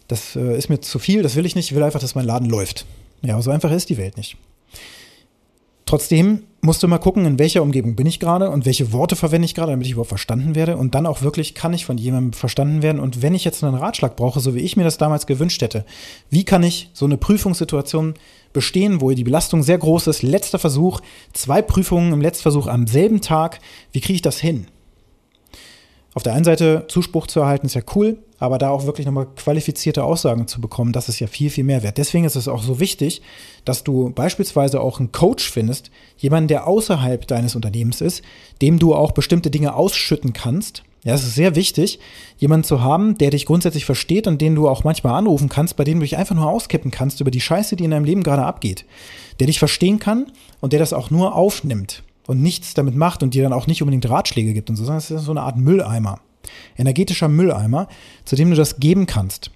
Das 0.08 0.36
äh, 0.36 0.58
ist 0.58 0.70
mir 0.70 0.82
zu 0.82 1.00
viel, 1.00 1.24
das 1.24 1.36
will 1.36 1.46
ich 1.46 1.56
nicht. 1.56 1.72
Ich 1.72 1.76
will 1.76 1.84
einfach, 1.84 2.00
dass 2.00 2.16
mein 2.16 2.26
Laden 2.26 2.50
läuft. 2.50 2.86
Ja, 3.22 3.42
so 3.42 3.52
einfach 3.52 3.72
ist 3.72 3.90
die 3.90 3.98
Welt 3.98 4.18
nicht. 4.18 4.38
Trotzdem 5.90 6.44
musst 6.62 6.84
du 6.84 6.88
mal 6.88 7.00
gucken, 7.00 7.26
in 7.26 7.40
welcher 7.40 7.64
Umgebung 7.64 7.96
bin 7.96 8.06
ich 8.06 8.20
gerade 8.20 8.52
und 8.52 8.68
welche 8.68 8.94
Worte 8.94 9.16
verwende 9.16 9.46
ich 9.46 9.56
gerade, 9.56 9.72
damit 9.72 9.88
ich 9.88 9.94
überhaupt 9.94 10.10
verstanden 10.10 10.54
werde. 10.54 10.78
Und 10.78 10.94
dann 10.94 11.08
auch 11.08 11.24
wirklich, 11.24 11.56
kann 11.56 11.74
ich 11.74 11.84
von 11.84 11.98
jemandem 11.98 12.34
verstanden 12.34 12.84
werden? 12.84 13.00
Und 13.00 13.24
wenn 13.24 13.34
ich 13.34 13.44
jetzt 13.44 13.64
einen 13.64 13.74
Ratschlag 13.74 14.16
brauche, 14.16 14.40
so 14.40 14.54
wie 14.54 14.60
ich 14.60 14.78
mir 14.78 14.84
das 14.84 15.00
damals 15.00 15.26
gewünscht 15.26 15.64
hätte, 15.64 15.86
wie 16.30 16.44
kann 16.44 16.62
ich 16.62 16.92
so 16.94 17.06
eine 17.06 17.18
Prüfungssituation 17.18 18.14
bestehen, 18.54 19.02
wo 19.02 19.10
die 19.10 19.24
Belastung 19.24 19.64
sehr 19.64 19.80
groß 19.80 20.06
ist, 20.06 20.22
letzter 20.22 20.60
Versuch, 20.60 21.02
zwei 21.34 21.64
Prüfungen 21.64 22.14
im 22.14 22.22
Letztversuch 22.22 22.68
am 22.68 22.86
selben 22.86 23.22
Tag, 23.22 23.60
wie 23.92 24.02
kriege 24.02 24.14
ich 24.18 24.22
das 24.22 24.40
hin? 24.40 24.68
Auf 26.16 26.24
der 26.24 26.34
einen 26.34 26.44
Seite 26.44 26.86
Zuspruch 26.88 27.28
zu 27.28 27.42
erhalten 27.42 27.68
ist 27.68 27.76
ja 27.76 27.82
cool, 27.96 28.18
aber 28.40 28.58
da 28.58 28.70
auch 28.70 28.86
wirklich 28.86 29.06
nochmal 29.06 29.28
qualifizierte 29.36 30.04
Aussagen 30.04 30.48
zu 30.48 30.60
bekommen, 30.60 30.92
das 30.92 31.08
ist 31.08 31.20
ja 31.20 31.28
viel, 31.28 31.52
viel 31.52 31.64
mehr 31.64 31.84
wert. 31.84 31.98
Deswegen 32.00 32.26
ist 32.26 32.36
es 32.36 32.48
auch 32.48 32.64
so 32.64 32.80
wichtig, 32.80 33.22
dass 33.64 33.84
du 33.84 34.10
beispielsweise 34.10 34.82
auch 34.82 35.00
einen 35.00 35.12
Coach 35.12 35.52
findest, 35.52 35.92
jemanden, 36.18 36.48
der 36.48 36.68
außerhalb 36.68 37.28
deines 37.28 37.56
Unternehmens 37.56 38.02
ist, 38.02 38.24
dem 38.62 38.80
du 38.80 38.96
auch 38.96 39.12
bestimmte 39.12 39.52
Dinge 39.52 39.76
ausschütten 39.76 40.34
kannst. 40.34 40.84
Ja, 41.04 41.14
es 41.14 41.24
ist 41.24 41.36
sehr 41.36 41.56
wichtig, 41.56 42.00
jemanden 42.38 42.66
zu 42.66 42.82
haben, 42.82 43.18
der 43.18 43.30
dich 43.30 43.46
grundsätzlich 43.46 43.86
versteht 43.86 44.28
und 44.28 44.42
den 44.42 44.56
du 44.56 44.68
auch 44.68 44.84
manchmal 44.84 45.14
anrufen 45.14 45.48
kannst, 45.48 45.76
bei 45.78 45.84
dem 45.84 46.00
du 46.00 46.04
dich 46.04 46.18
einfach 46.18 46.36
nur 46.36 46.50
auskippen 46.50 46.92
kannst 46.92 47.22
über 47.22 47.32
die 47.32 47.40
Scheiße, 47.40 47.76
die 47.76 47.86
in 47.86 47.92
deinem 47.92 48.04
Leben 48.04 48.24
gerade 48.24 48.44
abgeht. 48.44 48.86
Der 49.40 49.48
dich 49.48 49.60
verstehen 49.60 50.00
kann 50.00 50.32
und 50.60 50.74
der 50.74 50.80
das 50.80 50.92
auch 50.92 51.12
nur 51.12 51.36
aufnimmt 51.36 52.04
und 52.30 52.44
nichts 52.44 52.76
damit 52.76 52.96
macht 52.96 53.24
und 53.24 53.34
dir 53.34 53.42
dann 53.42 53.54
auch 53.54 53.66
nicht 53.66 53.82
unbedingt 53.82 54.08
Ratschläge 54.08 54.54
gibt 54.54 54.70
und 54.70 54.76
so, 54.76 54.84
sondern 54.84 55.00
es 55.00 55.10
ist 55.10 55.24
so 55.24 55.32
eine 55.32 55.42
Art 55.42 55.58
Mülleimer. 55.58 56.20
Energetischer 56.78 57.28
Mülleimer, 57.28 57.88
zu 58.24 58.36
dem 58.36 58.52
du 58.52 58.56
das 58.56 58.80
geben 58.80 59.08
kannst. 59.08 59.50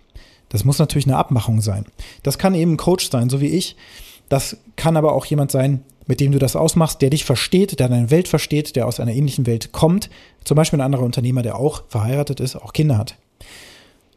Das 0.49 0.65
muss 0.65 0.79
natürlich 0.79 1.05
eine 1.05 1.17
Abmachung 1.17 1.61
sein. 1.61 1.85
Das 2.23 2.39
kann 2.39 2.55
eben 2.55 2.73
ein 2.73 2.77
Coach 2.77 3.11
sein, 3.11 3.29
so 3.29 3.41
wie 3.41 3.47
ich. 3.47 3.75
Das 4.27 4.57
kann 4.75 4.97
aber 4.97 5.13
auch 5.13 5.25
jemand 5.25 5.51
sein, 5.51 5.83
mit 6.07 6.19
dem 6.19 6.31
du 6.31 6.39
das 6.39 6.55
ausmachst, 6.55 6.99
der 7.03 7.11
dich 7.11 7.25
versteht, 7.25 7.79
der 7.79 7.89
deine 7.89 8.09
Welt 8.09 8.27
versteht, 8.27 8.75
der 8.75 8.87
aus 8.87 8.99
einer 8.99 9.13
ähnlichen 9.13 9.45
Welt 9.45 9.71
kommt. 9.71 10.09
Zum 10.43 10.55
Beispiel 10.55 10.79
ein 10.79 10.85
anderer 10.85 11.03
Unternehmer, 11.03 11.43
der 11.43 11.57
auch 11.57 11.83
verheiratet 11.89 12.39
ist, 12.39 12.55
auch 12.55 12.73
Kinder 12.73 12.97
hat. 12.97 13.17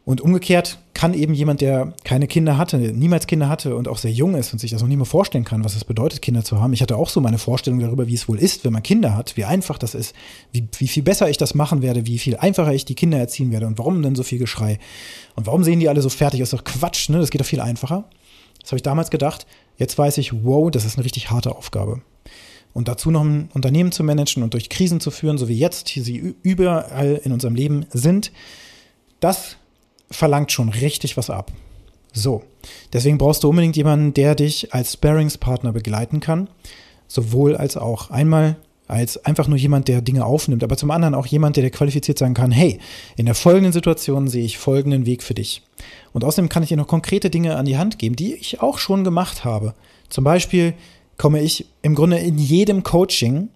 Und 0.06 0.22
umgekehrt 0.22 0.78
kann 0.96 1.12
eben 1.12 1.34
jemand, 1.34 1.60
der 1.60 1.92
keine 2.04 2.26
Kinder 2.26 2.56
hatte, 2.56 2.78
niemals 2.78 3.26
Kinder 3.26 3.50
hatte 3.50 3.76
und 3.76 3.86
auch 3.86 3.98
sehr 3.98 4.12
jung 4.12 4.34
ist 4.34 4.54
und 4.54 4.60
sich 4.60 4.70
das 4.70 4.80
noch 4.80 4.88
nie 4.88 4.96
mehr 4.96 5.04
vorstellen 5.04 5.44
kann, 5.44 5.62
was 5.62 5.76
es 5.76 5.84
bedeutet, 5.84 6.22
Kinder 6.22 6.42
zu 6.42 6.58
haben. 6.58 6.72
Ich 6.72 6.80
hatte 6.80 6.96
auch 6.96 7.10
so 7.10 7.20
meine 7.20 7.36
Vorstellung 7.36 7.80
darüber, 7.80 8.06
wie 8.06 8.14
es 8.14 8.30
wohl 8.30 8.38
ist, 8.38 8.64
wenn 8.64 8.72
man 8.72 8.82
Kinder 8.82 9.14
hat, 9.14 9.36
wie 9.36 9.44
einfach 9.44 9.76
das 9.76 9.94
ist, 9.94 10.14
wie, 10.52 10.66
wie 10.78 10.88
viel 10.88 11.02
besser 11.02 11.28
ich 11.28 11.36
das 11.36 11.54
machen 11.54 11.82
werde, 11.82 12.06
wie 12.06 12.16
viel 12.16 12.38
einfacher 12.38 12.72
ich 12.72 12.86
die 12.86 12.94
Kinder 12.94 13.18
erziehen 13.18 13.52
werde 13.52 13.66
und 13.66 13.78
warum 13.78 14.00
denn 14.00 14.14
so 14.14 14.22
viel 14.22 14.38
Geschrei 14.38 14.78
und 15.34 15.46
warum 15.46 15.64
sehen 15.64 15.80
die 15.80 15.90
alle 15.90 16.00
so 16.00 16.08
fertig? 16.08 16.40
Ist 16.40 16.54
doch 16.54 16.64
Quatsch, 16.64 17.10
ne? 17.10 17.18
Das 17.18 17.28
geht 17.28 17.42
doch 17.42 17.46
viel 17.46 17.60
einfacher. 17.60 18.04
Das 18.62 18.72
habe 18.72 18.78
ich 18.78 18.82
damals 18.82 19.10
gedacht. 19.10 19.46
Jetzt 19.76 19.98
weiß 19.98 20.16
ich, 20.16 20.32
wow, 20.44 20.70
das 20.70 20.86
ist 20.86 20.96
eine 20.96 21.04
richtig 21.04 21.30
harte 21.30 21.54
Aufgabe. 21.54 22.00
Und 22.72 22.88
dazu 22.88 23.10
noch 23.10 23.22
ein 23.22 23.50
Unternehmen 23.52 23.92
zu 23.92 24.02
managen 24.02 24.42
und 24.42 24.54
durch 24.54 24.70
Krisen 24.70 25.00
zu 25.00 25.10
führen, 25.10 25.36
so 25.36 25.46
wie 25.46 25.58
jetzt, 25.58 25.94
die 25.94 26.00
sie 26.00 26.36
überall 26.42 27.20
in 27.22 27.32
unserem 27.32 27.54
Leben 27.54 27.84
sind, 27.90 28.32
das 29.20 29.58
verlangt 30.10 30.52
schon 30.52 30.68
richtig 30.68 31.16
was 31.16 31.30
ab. 31.30 31.52
So, 32.12 32.42
deswegen 32.92 33.18
brauchst 33.18 33.44
du 33.44 33.50
unbedingt 33.50 33.76
jemanden, 33.76 34.14
der 34.14 34.34
dich 34.34 34.72
als 34.72 34.94
Sparingspartner 34.94 35.72
begleiten 35.72 36.20
kann, 36.20 36.48
sowohl 37.08 37.56
als 37.56 37.76
auch 37.76 38.10
einmal 38.10 38.56
als 38.88 39.25
einfach 39.25 39.48
nur 39.48 39.58
jemand, 39.58 39.88
der 39.88 40.00
Dinge 40.00 40.25
aufnimmt, 40.25 40.62
aber 40.62 40.76
zum 40.76 40.90
anderen 40.90 41.14
auch 41.14 41.26
jemand, 41.26 41.56
der 41.56 41.64
dir 41.64 41.70
qualifiziert 41.70 42.18
sagen 42.18 42.34
kann, 42.34 42.52
hey, 42.52 42.78
in 43.16 43.26
der 43.26 43.34
folgenden 43.34 43.72
Situation 43.72 44.28
sehe 44.28 44.44
ich 44.44 44.58
folgenden 44.58 45.06
Weg 45.06 45.22
für 45.22 45.34
dich. 45.34 45.62
Und 46.12 46.25
außerdem 46.25 46.48
kann 46.48 46.62
ich 46.62 46.68
dir 46.68 46.76
noch 46.76 46.86
konkrete 46.86 47.28
Dinge 47.28 47.56
an 47.56 47.66
die 47.66 47.78
Hand 47.78 47.98
geben, 47.98 48.16
die 48.16 48.34
ich 48.34 48.62
auch 48.62 48.78
schon 48.78 49.02
gemacht 49.02 49.44
habe. 49.44 49.75
Zum 50.08 50.25
Beispiel 50.25 50.75
komme 51.18 51.42
ich 51.42 51.66
im 51.82 51.94
Grunde 51.94 52.18
in 52.18 52.38
jedem 52.38 52.82
Coaching 52.82 53.48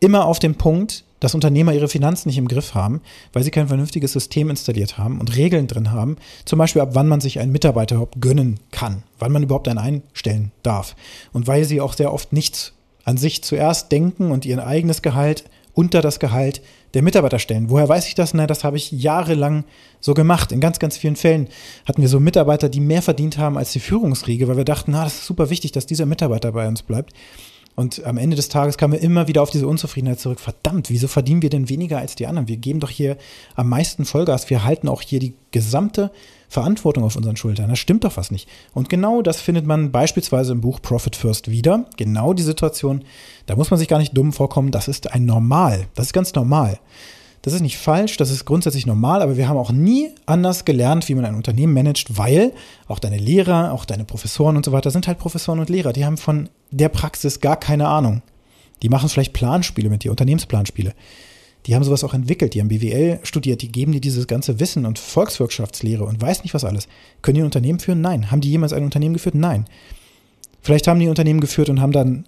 immer 0.00 0.26
auf 0.26 0.38
den 0.38 0.56
Punkt, 0.56 1.04
dass 1.20 1.34
Unternehmer 1.34 1.74
ihre 1.74 1.88
Finanzen 1.88 2.28
nicht 2.28 2.38
im 2.38 2.48
Griff 2.48 2.74
haben, 2.74 3.02
weil 3.32 3.44
sie 3.44 3.50
kein 3.50 3.68
vernünftiges 3.68 4.12
System 4.12 4.50
installiert 4.50 4.98
haben 4.98 5.20
und 5.20 5.36
Regeln 5.36 5.66
drin 5.66 5.92
haben, 5.92 6.16
zum 6.46 6.58
Beispiel 6.58 6.82
ab 6.82 6.90
wann 6.94 7.08
man 7.08 7.20
sich 7.20 7.38
einen 7.38 7.52
Mitarbeiter 7.52 7.96
überhaupt 7.96 8.20
gönnen 8.20 8.58
kann, 8.72 9.02
wann 9.18 9.30
man 9.30 9.42
überhaupt 9.42 9.68
einen 9.68 9.78
einstellen 9.78 10.50
darf 10.62 10.96
und 11.32 11.46
weil 11.46 11.64
sie 11.64 11.80
auch 11.80 11.92
sehr 11.92 12.12
oft 12.12 12.32
nichts 12.32 12.72
an 13.04 13.18
sich 13.18 13.42
zuerst 13.44 13.92
denken 13.92 14.30
und 14.30 14.46
ihr 14.46 14.66
eigenes 14.66 15.02
Gehalt 15.02 15.44
unter 15.74 16.00
das 16.00 16.18
Gehalt 16.18 16.62
der 16.94 17.02
Mitarbeiter 17.02 17.38
stellen. 17.38 17.70
Woher 17.70 17.88
weiß 17.88 18.08
ich 18.08 18.14
das? 18.14 18.34
Na, 18.34 18.46
das 18.46 18.64
habe 18.64 18.76
ich 18.76 18.90
jahrelang 18.90 19.64
so 20.00 20.14
gemacht. 20.14 20.50
In 20.50 20.60
ganz, 20.60 20.78
ganz 20.78 20.96
vielen 20.96 21.16
Fällen 21.16 21.48
hatten 21.86 22.02
wir 22.02 22.08
so 22.08 22.18
Mitarbeiter, 22.18 22.68
die 22.68 22.80
mehr 22.80 23.02
verdient 23.02 23.38
haben 23.38 23.56
als 23.56 23.72
die 23.72 23.80
Führungsriege, 23.80 24.48
weil 24.48 24.56
wir 24.56 24.64
dachten, 24.64 24.92
na, 24.92 25.04
das 25.04 25.14
ist 25.14 25.26
super 25.26 25.50
wichtig, 25.50 25.72
dass 25.72 25.86
dieser 25.86 26.06
Mitarbeiter 26.06 26.52
bei 26.52 26.66
uns 26.66 26.82
bleibt. 26.82 27.12
Und 27.76 28.04
am 28.04 28.18
Ende 28.18 28.36
des 28.36 28.48
Tages 28.48 28.76
kamen 28.76 28.94
wir 28.94 29.00
immer 29.00 29.28
wieder 29.28 29.42
auf 29.42 29.50
diese 29.50 29.66
Unzufriedenheit 29.66 30.20
zurück. 30.20 30.40
Verdammt, 30.40 30.90
wieso 30.90 31.08
verdienen 31.08 31.40
wir 31.40 31.50
denn 31.50 31.68
weniger 31.68 31.98
als 31.98 32.14
die 32.14 32.26
anderen? 32.26 32.48
Wir 32.48 32.56
geben 32.56 32.80
doch 32.80 32.90
hier 32.90 33.16
am 33.54 33.68
meisten 33.68 34.04
Vollgas. 34.04 34.50
Wir 34.50 34.64
halten 34.64 34.88
auch 34.88 35.02
hier 35.02 35.18
die 35.18 35.34
gesamte 35.50 36.10
Verantwortung 36.48 37.04
auf 37.04 37.16
unseren 37.16 37.36
Schultern. 37.36 37.70
Das 37.70 37.78
stimmt 37.78 38.04
doch 38.04 38.16
was 38.16 38.30
nicht. 38.30 38.48
Und 38.74 38.88
genau 38.88 39.22
das 39.22 39.40
findet 39.40 39.66
man 39.66 39.92
beispielsweise 39.92 40.52
im 40.52 40.60
Buch 40.60 40.82
Profit 40.82 41.16
First 41.16 41.50
wieder. 41.50 41.86
Genau 41.96 42.34
die 42.34 42.42
Situation. 42.42 43.04
Da 43.46 43.56
muss 43.56 43.70
man 43.70 43.78
sich 43.78 43.88
gar 43.88 43.98
nicht 43.98 44.16
dumm 44.16 44.32
vorkommen. 44.32 44.72
Das 44.72 44.88
ist 44.88 45.12
ein 45.12 45.24
Normal. 45.24 45.86
Das 45.94 46.06
ist 46.06 46.12
ganz 46.12 46.34
normal. 46.34 46.78
Das 47.42 47.54
ist 47.54 47.62
nicht 47.62 47.78
falsch, 47.78 48.18
das 48.18 48.30
ist 48.30 48.44
grundsätzlich 48.44 48.86
normal, 48.86 49.22
aber 49.22 49.38
wir 49.38 49.48
haben 49.48 49.56
auch 49.56 49.72
nie 49.72 50.10
anders 50.26 50.66
gelernt, 50.66 51.08
wie 51.08 51.14
man 51.14 51.24
ein 51.24 51.34
Unternehmen 51.34 51.72
managt, 51.72 52.18
weil 52.18 52.52
auch 52.86 52.98
deine 52.98 53.16
Lehrer, 53.16 53.72
auch 53.72 53.86
deine 53.86 54.04
Professoren 54.04 54.56
und 54.56 54.64
so 54.64 54.72
weiter 54.72 54.90
sind 54.90 55.06
halt 55.06 55.18
Professoren 55.18 55.58
und 55.58 55.70
Lehrer. 55.70 55.94
Die 55.94 56.04
haben 56.04 56.18
von 56.18 56.50
der 56.70 56.90
Praxis 56.90 57.40
gar 57.40 57.56
keine 57.58 57.88
Ahnung. 57.88 58.20
Die 58.82 58.90
machen 58.90 59.08
vielleicht 59.08 59.32
Planspiele 59.32 59.88
mit 59.88 60.04
dir, 60.04 60.10
Unternehmensplanspiele. 60.10 60.94
Die 61.66 61.74
haben 61.74 61.84
sowas 61.84 62.04
auch 62.04 62.14
entwickelt, 62.14 62.54
die 62.54 62.60
haben 62.60 62.68
BWL 62.68 63.20
studiert, 63.22 63.62
die 63.62 63.72
geben 63.72 63.92
dir 63.92 64.00
dieses 64.00 64.26
ganze 64.26 64.60
Wissen 64.60 64.86
und 64.86 64.98
Volkswirtschaftslehre 64.98 66.04
und 66.04 66.20
weiß 66.20 66.42
nicht 66.42 66.54
was 66.54 66.64
alles. 66.64 66.88
Können 67.22 67.36
die 67.36 67.42
ein 67.42 67.46
Unternehmen 67.46 67.80
führen? 67.80 68.00
Nein. 68.00 68.30
Haben 68.30 68.40
die 68.40 68.50
jemals 68.50 68.72
ein 68.72 68.84
Unternehmen 68.84 69.14
geführt? 69.14 69.34
Nein. 69.34 69.66
Vielleicht 70.62 70.88
haben 70.88 71.00
die 71.00 71.06
ein 71.06 71.10
Unternehmen 71.10 71.40
geführt 71.40 71.70
und 71.70 71.80
haben 71.80 71.92
dann 71.92 72.26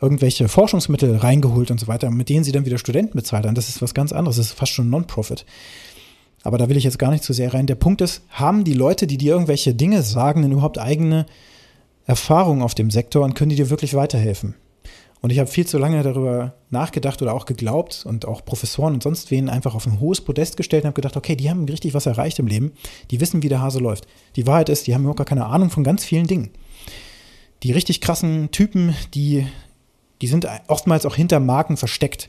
irgendwelche 0.00 0.48
Forschungsmittel 0.48 1.16
reingeholt 1.16 1.70
und 1.70 1.78
so 1.78 1.86
weiter, 1.86 2.10
mit 2.10 2.28
denen 2.28 2.44
sie 2.44 2.52
dann 2.52 2.64
wieder 2.64 2.78
Studenten 2.78 3.16
bezahlt 3.16 3.46
haben. 3.46 3.54
Das 3.54 3.68
ist 3.68 3.82
was 3.82 3.94
ganz 3.94 4.12
anderes. 4.12 4.36
Das 4.36 4.46
ist 4.46 4.52
fast 4.52 4.72
schon 4.72 4.90
Non-Profit. 4.90 5.44
Aber 6.42 6.56
da 6.56 6.68
will 6.68 6.76
ich 6.76 6.84
jetzt 6.84 6.98
gar 6.98 7.10
nicht 7.10 7.24
zu 7.24 7.32
sehr 7.32 7.52
rein. 7.52 7.66
Der 7.66 7.74
Punkt 7.74 8.00
ist, 8.00 8.22
haben 8.30 8.64
die 8.64 8.72
Leute, 8.72 9.06
die 9.06 9.18
dir 9.18 9.32
irgendwelche 9.32 9.74
Dinge 9.74 10.02
sagen, 10.02 10.42
denn 10.42 10.52
überhaupt 10.52 10.78
eigene 10.78 11.26
Erfahrungen 12.06 12.62
auf 12.62 12.74
dem 12.74 12.90
Sektor 12.90 13.24
und 13.24 13.34
können 13.34 13.50
die 13.50 13.56
dir 13.56 13.70
wirklich 13.70 13.94
weiterhelfen? 13.94 14.54
Und 15.20 15.30
ich 15.30 15.38
habe 15.38 15.50
viel 15.50 15.66
zu 15.66 15.76
lange 15.76 16.02
darüber 16.02 16.54
nachgedacht 16.70 17.20
oder 17.20 17.34
auch 17.34 17.44
geglaubt 17.44 18.04
und 18.06 18.24
auch 18.24 18.42
Professoren 18.42 18.94
und 18.94 19.02
sonst 19.02 19.30
wen 19.30 19.50
einfach 19.50 19.74
auf 19.74 19.86
ein 19.86 20.00
hohes 20.00 20.22
Podest 20.22 20.56
gestellt 20.56 20.84
und 20.84 20.88
habe 20.88 20.94
gedacht, 20.94 21.16
okay, 21.16 21.36
die 21.36 21.50
haben 21.50 21.66
richtig 21.66 21.92
was 21.92 22.06
erreicht 22.06 22.38
im 22.38 22.46
Leben. 22.46 22.72
Die 23.10 23.20
wissen, 23.20 23.42
wie 23.42 23.50
der 23.50 23.60
Hase 23.60 23.80
läuft. 23.80 24.06
Die 24.36 24.46
Wahrheit 24.46 24.70
ist, 24.70 24.86
die 24.86 24.94
haben 24.94 25.02
überhaupt 25.02 25.18
gar 25.18 25.26
keine 25.26 25.44
Ahnung 25.44 25.68
von 25.68 25.84
ganz 25.84 26.04
vielen 26.06 26.26
Dingen. 26.26 26.50
Die 27.62 27.72
richtig 27.72 28.00
krassen 28.00 28.50
Typen, 28.50 28.94
die 29.12 29.46
die 30.20 30.26
sind 30.26 30.46
oftmals 30.66 31.06
auch 31.06 31.16
hinter 31.16 31.40
Marken 31.40 31.76
versteckt. 31.76 32.28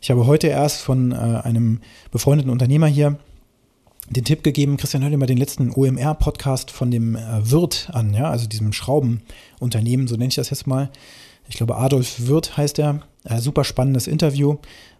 Ich 0.00 0.10
habe 0.10 0.26
heute 0.26 0.48
erst 0.48 0.80
von 0.80 1.12
äh, 1.12 1.14
einem 1.14 1.80
befreundeten 2.10 2.50
Unternehmer 2.50 2.86
hier 2.86 3.18
den 4.10 4.24
Tipp 4.24 4.42
gegeben, 4.42 4.76
Christian, 4.76 5.02
hör 5.02 5.10
dir 5.10 5.16
mal 5.16 5.26
den 5.26 5.38
letzten 5.38 5.70
OMR-Podcast 5.70 6.70
von 6.70 6.90
dem 6.90 7.16
äh, 7.16 7.50
Wirt 7.50 7.88
an, 7.92 8.12
ja, 8.12 8.28
also 8.28 8.46
diesem 8.46 8.72
Schraubenunternehmen, 8.72 10.08
so 10.08 10.16
nenne 10.16 10.28
ich 10.28 10.34
das 10.34 10.50
jetzt 10.50 10.66
mal. 10.66 10.90
Ich 11.48 11.56
glaube, 11.56 11.76
Adolf 11.76 12.26
Wirth 12.26 12.56
heißt 12.56 12.78
er. 12.78 13.00
Äh, 13.24 13.38
super 13.38 13.62
spannendes 13.64 14.08
Interview, 14.08 14.56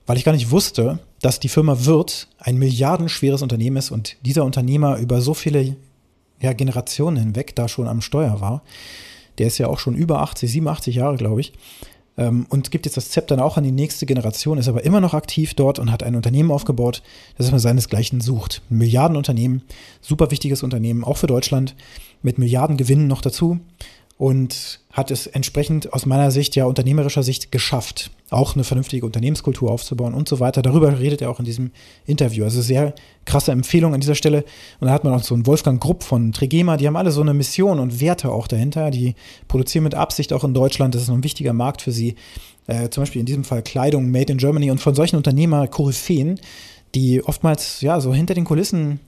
weil 0.07 0.17
ich 0.17 0.25
gar 0.25 0.33
nicht 0.33 0.51
wusste, 0.51 1.01
dass 1.21 1.41
die 1.41 1.49
Firma 1.49 1.85
Wirth 1.85 2.29
ein 2.39 2.57
milliardenschweres 2.57 3.43
Unternehmen 3.43 3.77
ist 3.77 3.91
und 3.91 4.17
dieser 4.25 4.45
Unternehmer 4.45 4.99
über 4.99 5.21
so 5.21 5.35
viele 5.35 5.77
ja, 6.41 6.53
Generationen 6.53 7.17
hinweg 7.17 7.57
da 7.57 7.69
schon 7.69 7.89
am 7.89 8.01
Steuer 8.01 8.41
war. 8.41 8.63
Der 9.39 9.49
ist 9.49 9.59
ja 9.59 9.67
auch 9.67 9.79
schon 9.79 9.97
über 9.97 10.21
80, 10.21 10.51
87 10.51 10.95
Jahre, 10.95 11.17
glaube 11.17 11.41
ich 11.41 11.53
und 12.17 12.71
gibt 12.71 12.85
jetzt 12.85 12.97
das 12.97 13.11
Zepter 13.11 13.37
dann 13.37 13.45
auch 13.45 13.57
an 13.57 13.65
die 13.65 13.73
nächste 13.73 14.05
Generation, 14.05 14.59
ist 14.59 14.69
aber 14.69 14.85
immer 14.85 15.01
noch 15.01 15.15
aktiv 15.15 15.55
dort 15.55 15.79
und 15.79 15.91
hat 15.91 16.03
ein 16.03 16.15
Unternehmen 16.15 16.51
aufgebaut, 16.51 17.03
das 17.39 17.51
man 17.51 17.61
seinesgleichen 17.61 18.21
sucht. 18.21 18.61
Ein 18.71 18.79
Milliardenunternehmen, 18.79 19.63
super 20.03 20.31
wichtiges 20.31 20.63
Unternehmen, 20.63 21.05
auch 21.05 21.17
für 21.17 21.27
Deutschland, 21.27 21.75
mit 22.21 22.39
Milliardengewinnen 22.39 23.07
noch 23.07 23.23
dazu 23.23 23.61
und 24.23 24.79
hat 24.93 25.11
es 25.11 25.27
entsprechend 25.27 25.93
aus 25.93 26.07
meiner 26.07 26.31
Sicht, 26.31 26.55
ja 26.55 26.67
unternehmerischer 26.67 27.25
Sicht 27.25 27.51
geschafft, 27.51 28.13
auch 28.31 28.55
eine 28.55 28.63
vernünftige 28.63 29.05
Unternehmenskultur 29.05 29.69
aufzubauen 29.69 30.15
und 30.15 30.29
so 30.29 30.39
weiter. 30.39 30.63
Darüber 30.63 30.97
redet 31.01 31.23
er 31.23 31.29
auch 31.29 31.41
in 31.41 31.45
diesem 31.45 31.73
Interview. 32.07 32.45
Also 32.45 32.63
sehr 32.63 32.95
krasse 33.25 33.51
Empfehlung 33.51 33.95
an 33.95 34.01
dieser 34.01 34.15
Stelle. 34.15 34.45
Und 34.79 34.87
da 34.87 34.93
hat 34.93 35.03
man 35.03 35.13
auch 35.13 35.25
so 35.25 35.35
einen 35.35 35.45
Wolfgang 35.45 35.83
Grupp 35.83 36.05
von 36.05 36.31
Trigema, 36.31 36.77
die 36.77 36.87
haben 36.87 36.95
alle 36.95 37.11
so 37.11 37.21
eine 37.21 37.35
Mission 37.35 37.81
und 37.81 38.01
Werte 38.01 38.31
auch 38.31 38.47
dahinter. 38.47 38.93
Die 38.93 39.17
produzieren 39.49 39.83
mit 39.83 39.97
Absicht 39.97 40.33
auch 40.33 40.45
in 40.45 40.55
Deutschland. 40.55 40.95
Das 40.95 41.03
ist 41.03 41.09
ein 41.11 41.25
wichtiger 41.25 41.53
Markt 41.53 41.83
für 41.83 41.91
sie. 41.91 42.15
Äh, 42.69 42.91
zum 42.91 43.03
Beispiel 43.03 43.19
in 43.19 43.27
diesem 43.27 43.43
Fall 43.43 43.63
Kleidung 43.63 44.09
made 44.13 44.31
in 44.31 44.39
Germany 44.39 44.71
und 44.71 44.81
von 44.81 44.95
solchen 44.95 45.17
Unternehmer 45.17 45.67
Koryphäen, 45.67 46.39
die 46.95 47.25
oftmals 47.25 47.81
ja 47.81 47.99
so 47.99 48.15
hinter 48.15 48.35
den 48.35 48.45
Kulissen 48.45 49.01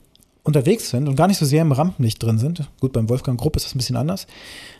unterwegs 0.45 0.91
sind 0.91 1.09
und 1.09 1.15
gar 1.15 1.27
nicht 1.27 1.37
so 1.37 1.45
sehr 1.45 1.63
im 1.63 1.73
Rampenlicht 1.73 2.23
drin 2.23 2.37
sind. 2.37 2.69
Gut, 2.79 2.93
beim 2.93 3.09
Wolfgang 3.09 3.39
Grupp 3.39 3.57
ist 3.57 3.65
das 3.65 3.75
ein 3.75 3.79
bisschen 3.79 3.97
anders. 3.97 4.27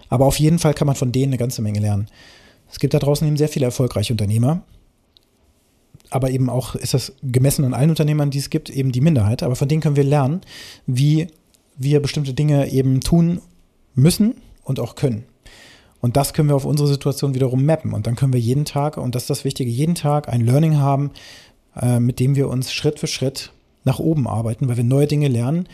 Aber 0.08 0.26
auf 0.26 0.40
jeden 0.40 0.60
Fall 0.60 0.74
kann 0.74 0.86
man 0.86 0.96
von 0.96 1.12
denen 1.12 1.34
eine 1.34 1.38
ganze 1.38 1.62
Menge 1.62 1.80
lernen. 1.80 2.08
Es 2.72 2.80
gibt 2.80 2.94
da 2.94 3.00
draußen 3.00 3.28
eben 3.28 3.36
sehr 3.36 3.50
viele 3.50 3.66
erfolgreiche 3.66 4.14
Unternehmer, 4.14 4.62
aber 6.10 6.30
eben 6.30 6.50
auch 6.50 6.76
ist 6.76 6.94
das 6.94 7.14
gemessen 7.24 7.66
an 7.66 7.74
allen 7.74 7.90
Unternehmern, 7.90 8.30
die 8.30 8.38
es 8.38 8.50
gibt, 8.50 8.70
eben 8.70 8.92
die 8.92 9.02
Minderheit. 9.02 9.44
Aber 9.44 9.56
von 9.56 9.68
denen 9.68 9.82
können 9.82 9.96
wir 9.96 10.04
lernen, 10.04 10.42
wie 10.86 11.28
wir 11.78 12.00
bestimmte 12.00 12.34
Dinge 12.34 12.70
eben 12.72 13.02
tun 13.02 13.42
müssen 13.96 14.36
und 14.64 14.80
auch 14.80 14.96
können. 14.96 15.26
Und 16.00 16.16
das 16.16 16.34
können 16.34 16.50
wir 16.50 16.56
auf 16.56 16.66
unsere 16.66 16.88
Situation 16.88 17.34
wiederum 17.34 17.66
mappen. 17.66 17.92
Und 17.94 18.06
dann 18.06 18.16
können 18.16 18.34
wir 18.34 18.40
jeden 18.40 18.66
Tag, 18.66 18.98
und 18.98 19.16
das 19.16 19.24
ist 19.24 19.30
das 19.32 19.46
Wichtige, 19.46 19.72
jeden 19.72 19.96
Tag 19.96 20.30
ein 20.30 20.42
Learning 20.42 20.78
haben, 20.78 21.12
äh, 21.76 22.00
mit 22.00 22.20
dem 22.20 22.36
wir 22.36 22.50
uns 22.50 22.72
Schritt 22.72 23.00
für 23.00 23.08
Schritt 23.08 23.52
nach 23.86 24.00
oben 24.00 24.28
arbeiten, 24.28 24.68
weil 24.68 24.78
wir 24.78 24.84
neue 24.84 25.08
Dinge 25.08 25.30
lernen 25.30 25.68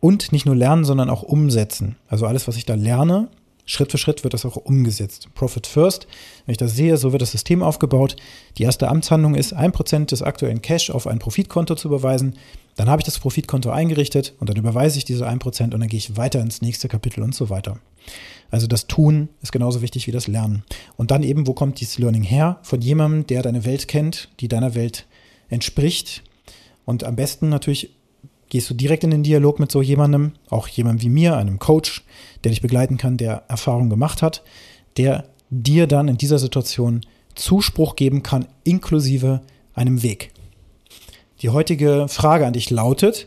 und 0.00 0.32
nicht 0.32 0.46
nur 0.46 0.56
lernen, 0.56 0.84
sondern 0.84 1.10
auch 1.10 1.22
umsetzen. 1.22 1.96
Also 2.08 2.26
alles, 2.26 2.46
was 2.46 2.56
ich 2.56 2.66
da 2.66 2.74
lerne, 2.74 3.28
Schritt 3.64 3.92
für 3.92 3.98
Schritt 3.98 4.24
wird 4.24 4.34
das 4.34 4.44
auch 4.44 4.56
umgesetzt. 4.56 5.28
Profit 5.34 5.66
First, 5.66 6.06
wenn 6.46 6.52
ich 6.52 6.58
das 6.58 6.74
sehe, 6.74 6.96
so 6.96 7.12
wird 7.12 7.22
das 7.22 7.30
System 7.30 7.62
aufgebaut. 7.62 8.16
Die 8.58 8.64
erste 8.64 8.88
Amtshandlung 8.88 9.34
ist, 9.34 9.52
ein 9.52 9.72
Prozent 9.72 10.10
des 10.10 10.22
aktuellen 10.22 10.62
Cash 10.62 10.90
auf 10.90 11.06
ein 11.06 11.20
Profitkonto 11.20 11.76
zu 11.76 11.88
überweisen. 11.88 12.34
Dann 12.74 12.88
habe 12.88 13.00
ich 13.00 13.04
das 13.04 13.18
Profitkonto 13.18 13.70
eingerichtet 13.70 14.34
und 14.40 14.48
dann 14.48 14.56
überweise 14.56 14.98
ich 14.98 15.04
diese 15.04 15.26
ein 15.26 15.38
Prozent 15.38 15.74
und 15.74 15.80
dann 15.80 15.88
gehe 15.88 15.98
ich 15.98 16.16
weiter 16.16 16.40
ins 16.40 16.62
nächste 16.62 16.88
Kapitel 16.88 17.22
und 17.22 17.34
so 17.34 17.50
weiter. 17.50 17.78
Also 18.50 18.66
das 18.66 18.86
Tun 18.88 19.28
ist 19.42 19.52
genauso 19.52 19.80
wichtig 19.80 20.06
wie 20.06 20.12
das 20.12 20.26
Lernen. 20.26 20.64
Und 20.96 21.10
dann 21.10 21.22
eben, 21.22 21.46
wo 21.46 21.54
kommt 21.54 21.80
dieses 21.80 21.98
Learning 21.98 22.22
her? 22.22 22.58
Von 22.62 22.82
jemandem, 22.82 23.26
der 23.26 23.42
deine 23.42 23.64
Welt 23.64 23.88
kennt, 23.88 24.28
die 24.40 24.48
deiner 24.48 24.74
Welt 24.74 25.06
entspricht. 25.48 26.24
Und 26.84 27.04
am 27.04 27.16
besten 27.16 27.48
natürlich 27.48 27.94
gehst 28.48 28.68
du 28.68 28.74
direkt 28.74 29.04
in 29.04 29.10
den 29.10 29.22
Dialog 29.22 29.58
mit 29.60 29.72
so 29.72 29.80
jemandem, 29.80 30.32
auch 30.50 30.68
jemandem 30.68 31.02
wie 31.02 31.08
mir, 31.08 31.36
einem 31.36 31.58
Coach, 31.58 32.04
der 32.44 32.50
dich 32.50 32.60
begleiten 32.60 32.98
kann, 32.98 33.16
der 33.16 33.44
Erfahrung 33.48 33.88
gemacht 33.88 34.20
hat, 34.20 34.42
der 34.96 35.24
dir 35.48 35.86
dann 35.86 36.08
in 36.08 36.18
dieser 36.18 36.38
Situation 36.38 37.00
Zuspruch 37.34 37.96
geben 37.96 38.22
kann, 38.22 38.46
inklusive 38.64 39.40
einem 39.74 40.02
Weg. 40.02 40.32
Die 41.40 41.48
heutige 41.48 42.06
Frage 42.08 42.46
an 42.46 42.52
dich 42.52 42.70
lautet, 42.70 43.26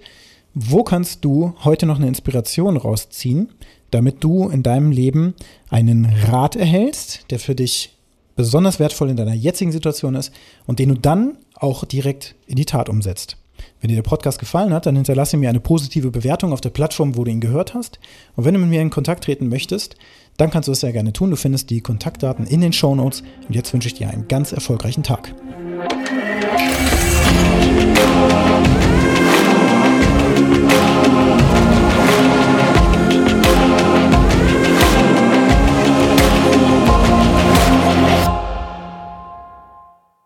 wo 0.53 0.83
kannst 0.83 1.25
du 1.25 1.53
heute 1.63 1.85
noch 1.85 1.97
eine 1.97 2.07
Inspiration 2.07 2.77
rausziehen, 2.77 3.50
damit 3.91 4.24
du 4.24 4.47
in 4.50 4.63
deinem 4.63 4.91
Leben 4.91 5.33
einen 5.69 6.05
Rat 6.05 6.55
erhältst, 6.55 7.25
der 7.29 7.39
für 7.39 7.55
dich 7.55 7.97
besonders 8.35 8.79
wertvoll 8.79 9.09
in 9.09 9.17
deiner 9.17 9.33
jetzigen 9.33 9.71
Situation 9.71 10.15
ist 10.15 10.31
und 10.65 10.79
den 10.79 10.89
du 10.89 10.95
dann 10.95 11.38
auch 11.55 11.83
direkt 11.85 12.35
in 12.47 12.55
die 12.55 12.65
Tat 12.65 12.89
umsetzt? 12.89 13.38
Wenn 13.82 13.89
dir 13.89 13.96
der 13.96 14.03
Podcast 14.03 14.39
gefallen 14.39 14.74
hat, 14.74 14.86
dann 14.86 14.96
hinterlasse 14.96 15.38
mir 15.38 15.50
eine 15.50 15.60
positive 15.60 16.12
Bewertung 16.12 16.53
auf 16.53 16.62
der 16.62 16.70
Plattform, 16.70 17.17
wo 17.17 17.24
du 17.24 17.32
ihn 17.32 17.41
gehört 17.41 17.74
hast. 17.74 18.00
Und 18.36 18.46
wenn 18.46 18.53
du 18.53 18.60
mit 18.60 18.70
mir 18.70 18.82
in 18.82 18.89
Kontakt 18.89 19.24
treten 19.25 19.50
möchtest, 19.50 19.96
dann 20.38 20.50
kannst 20.50 20.67
du 20.67 20.72
es 20.72 20.79
sehr 20.79 20.94
gerne 20.94 21.13
tun. 21.13 21.29
Du 21.29 21.36
findest 21.36 21.70
die 21.70 21.82
Kontaktdaten 21.82 22.48
in 22.48 22.62
den 22.62 22.74
Show 22.74 22.96
Notes. 22.96 23.24
Und 23.48 23.55
jetzt 23.55 23.74
wünsche 23.74 23.88
ich 23.88 23.94
dir 23.94 24.10
einen 24.10 24.27
ganz 24.27 24.51
erfolgreichen 24.51 25.03
Tag. 25.03 25.34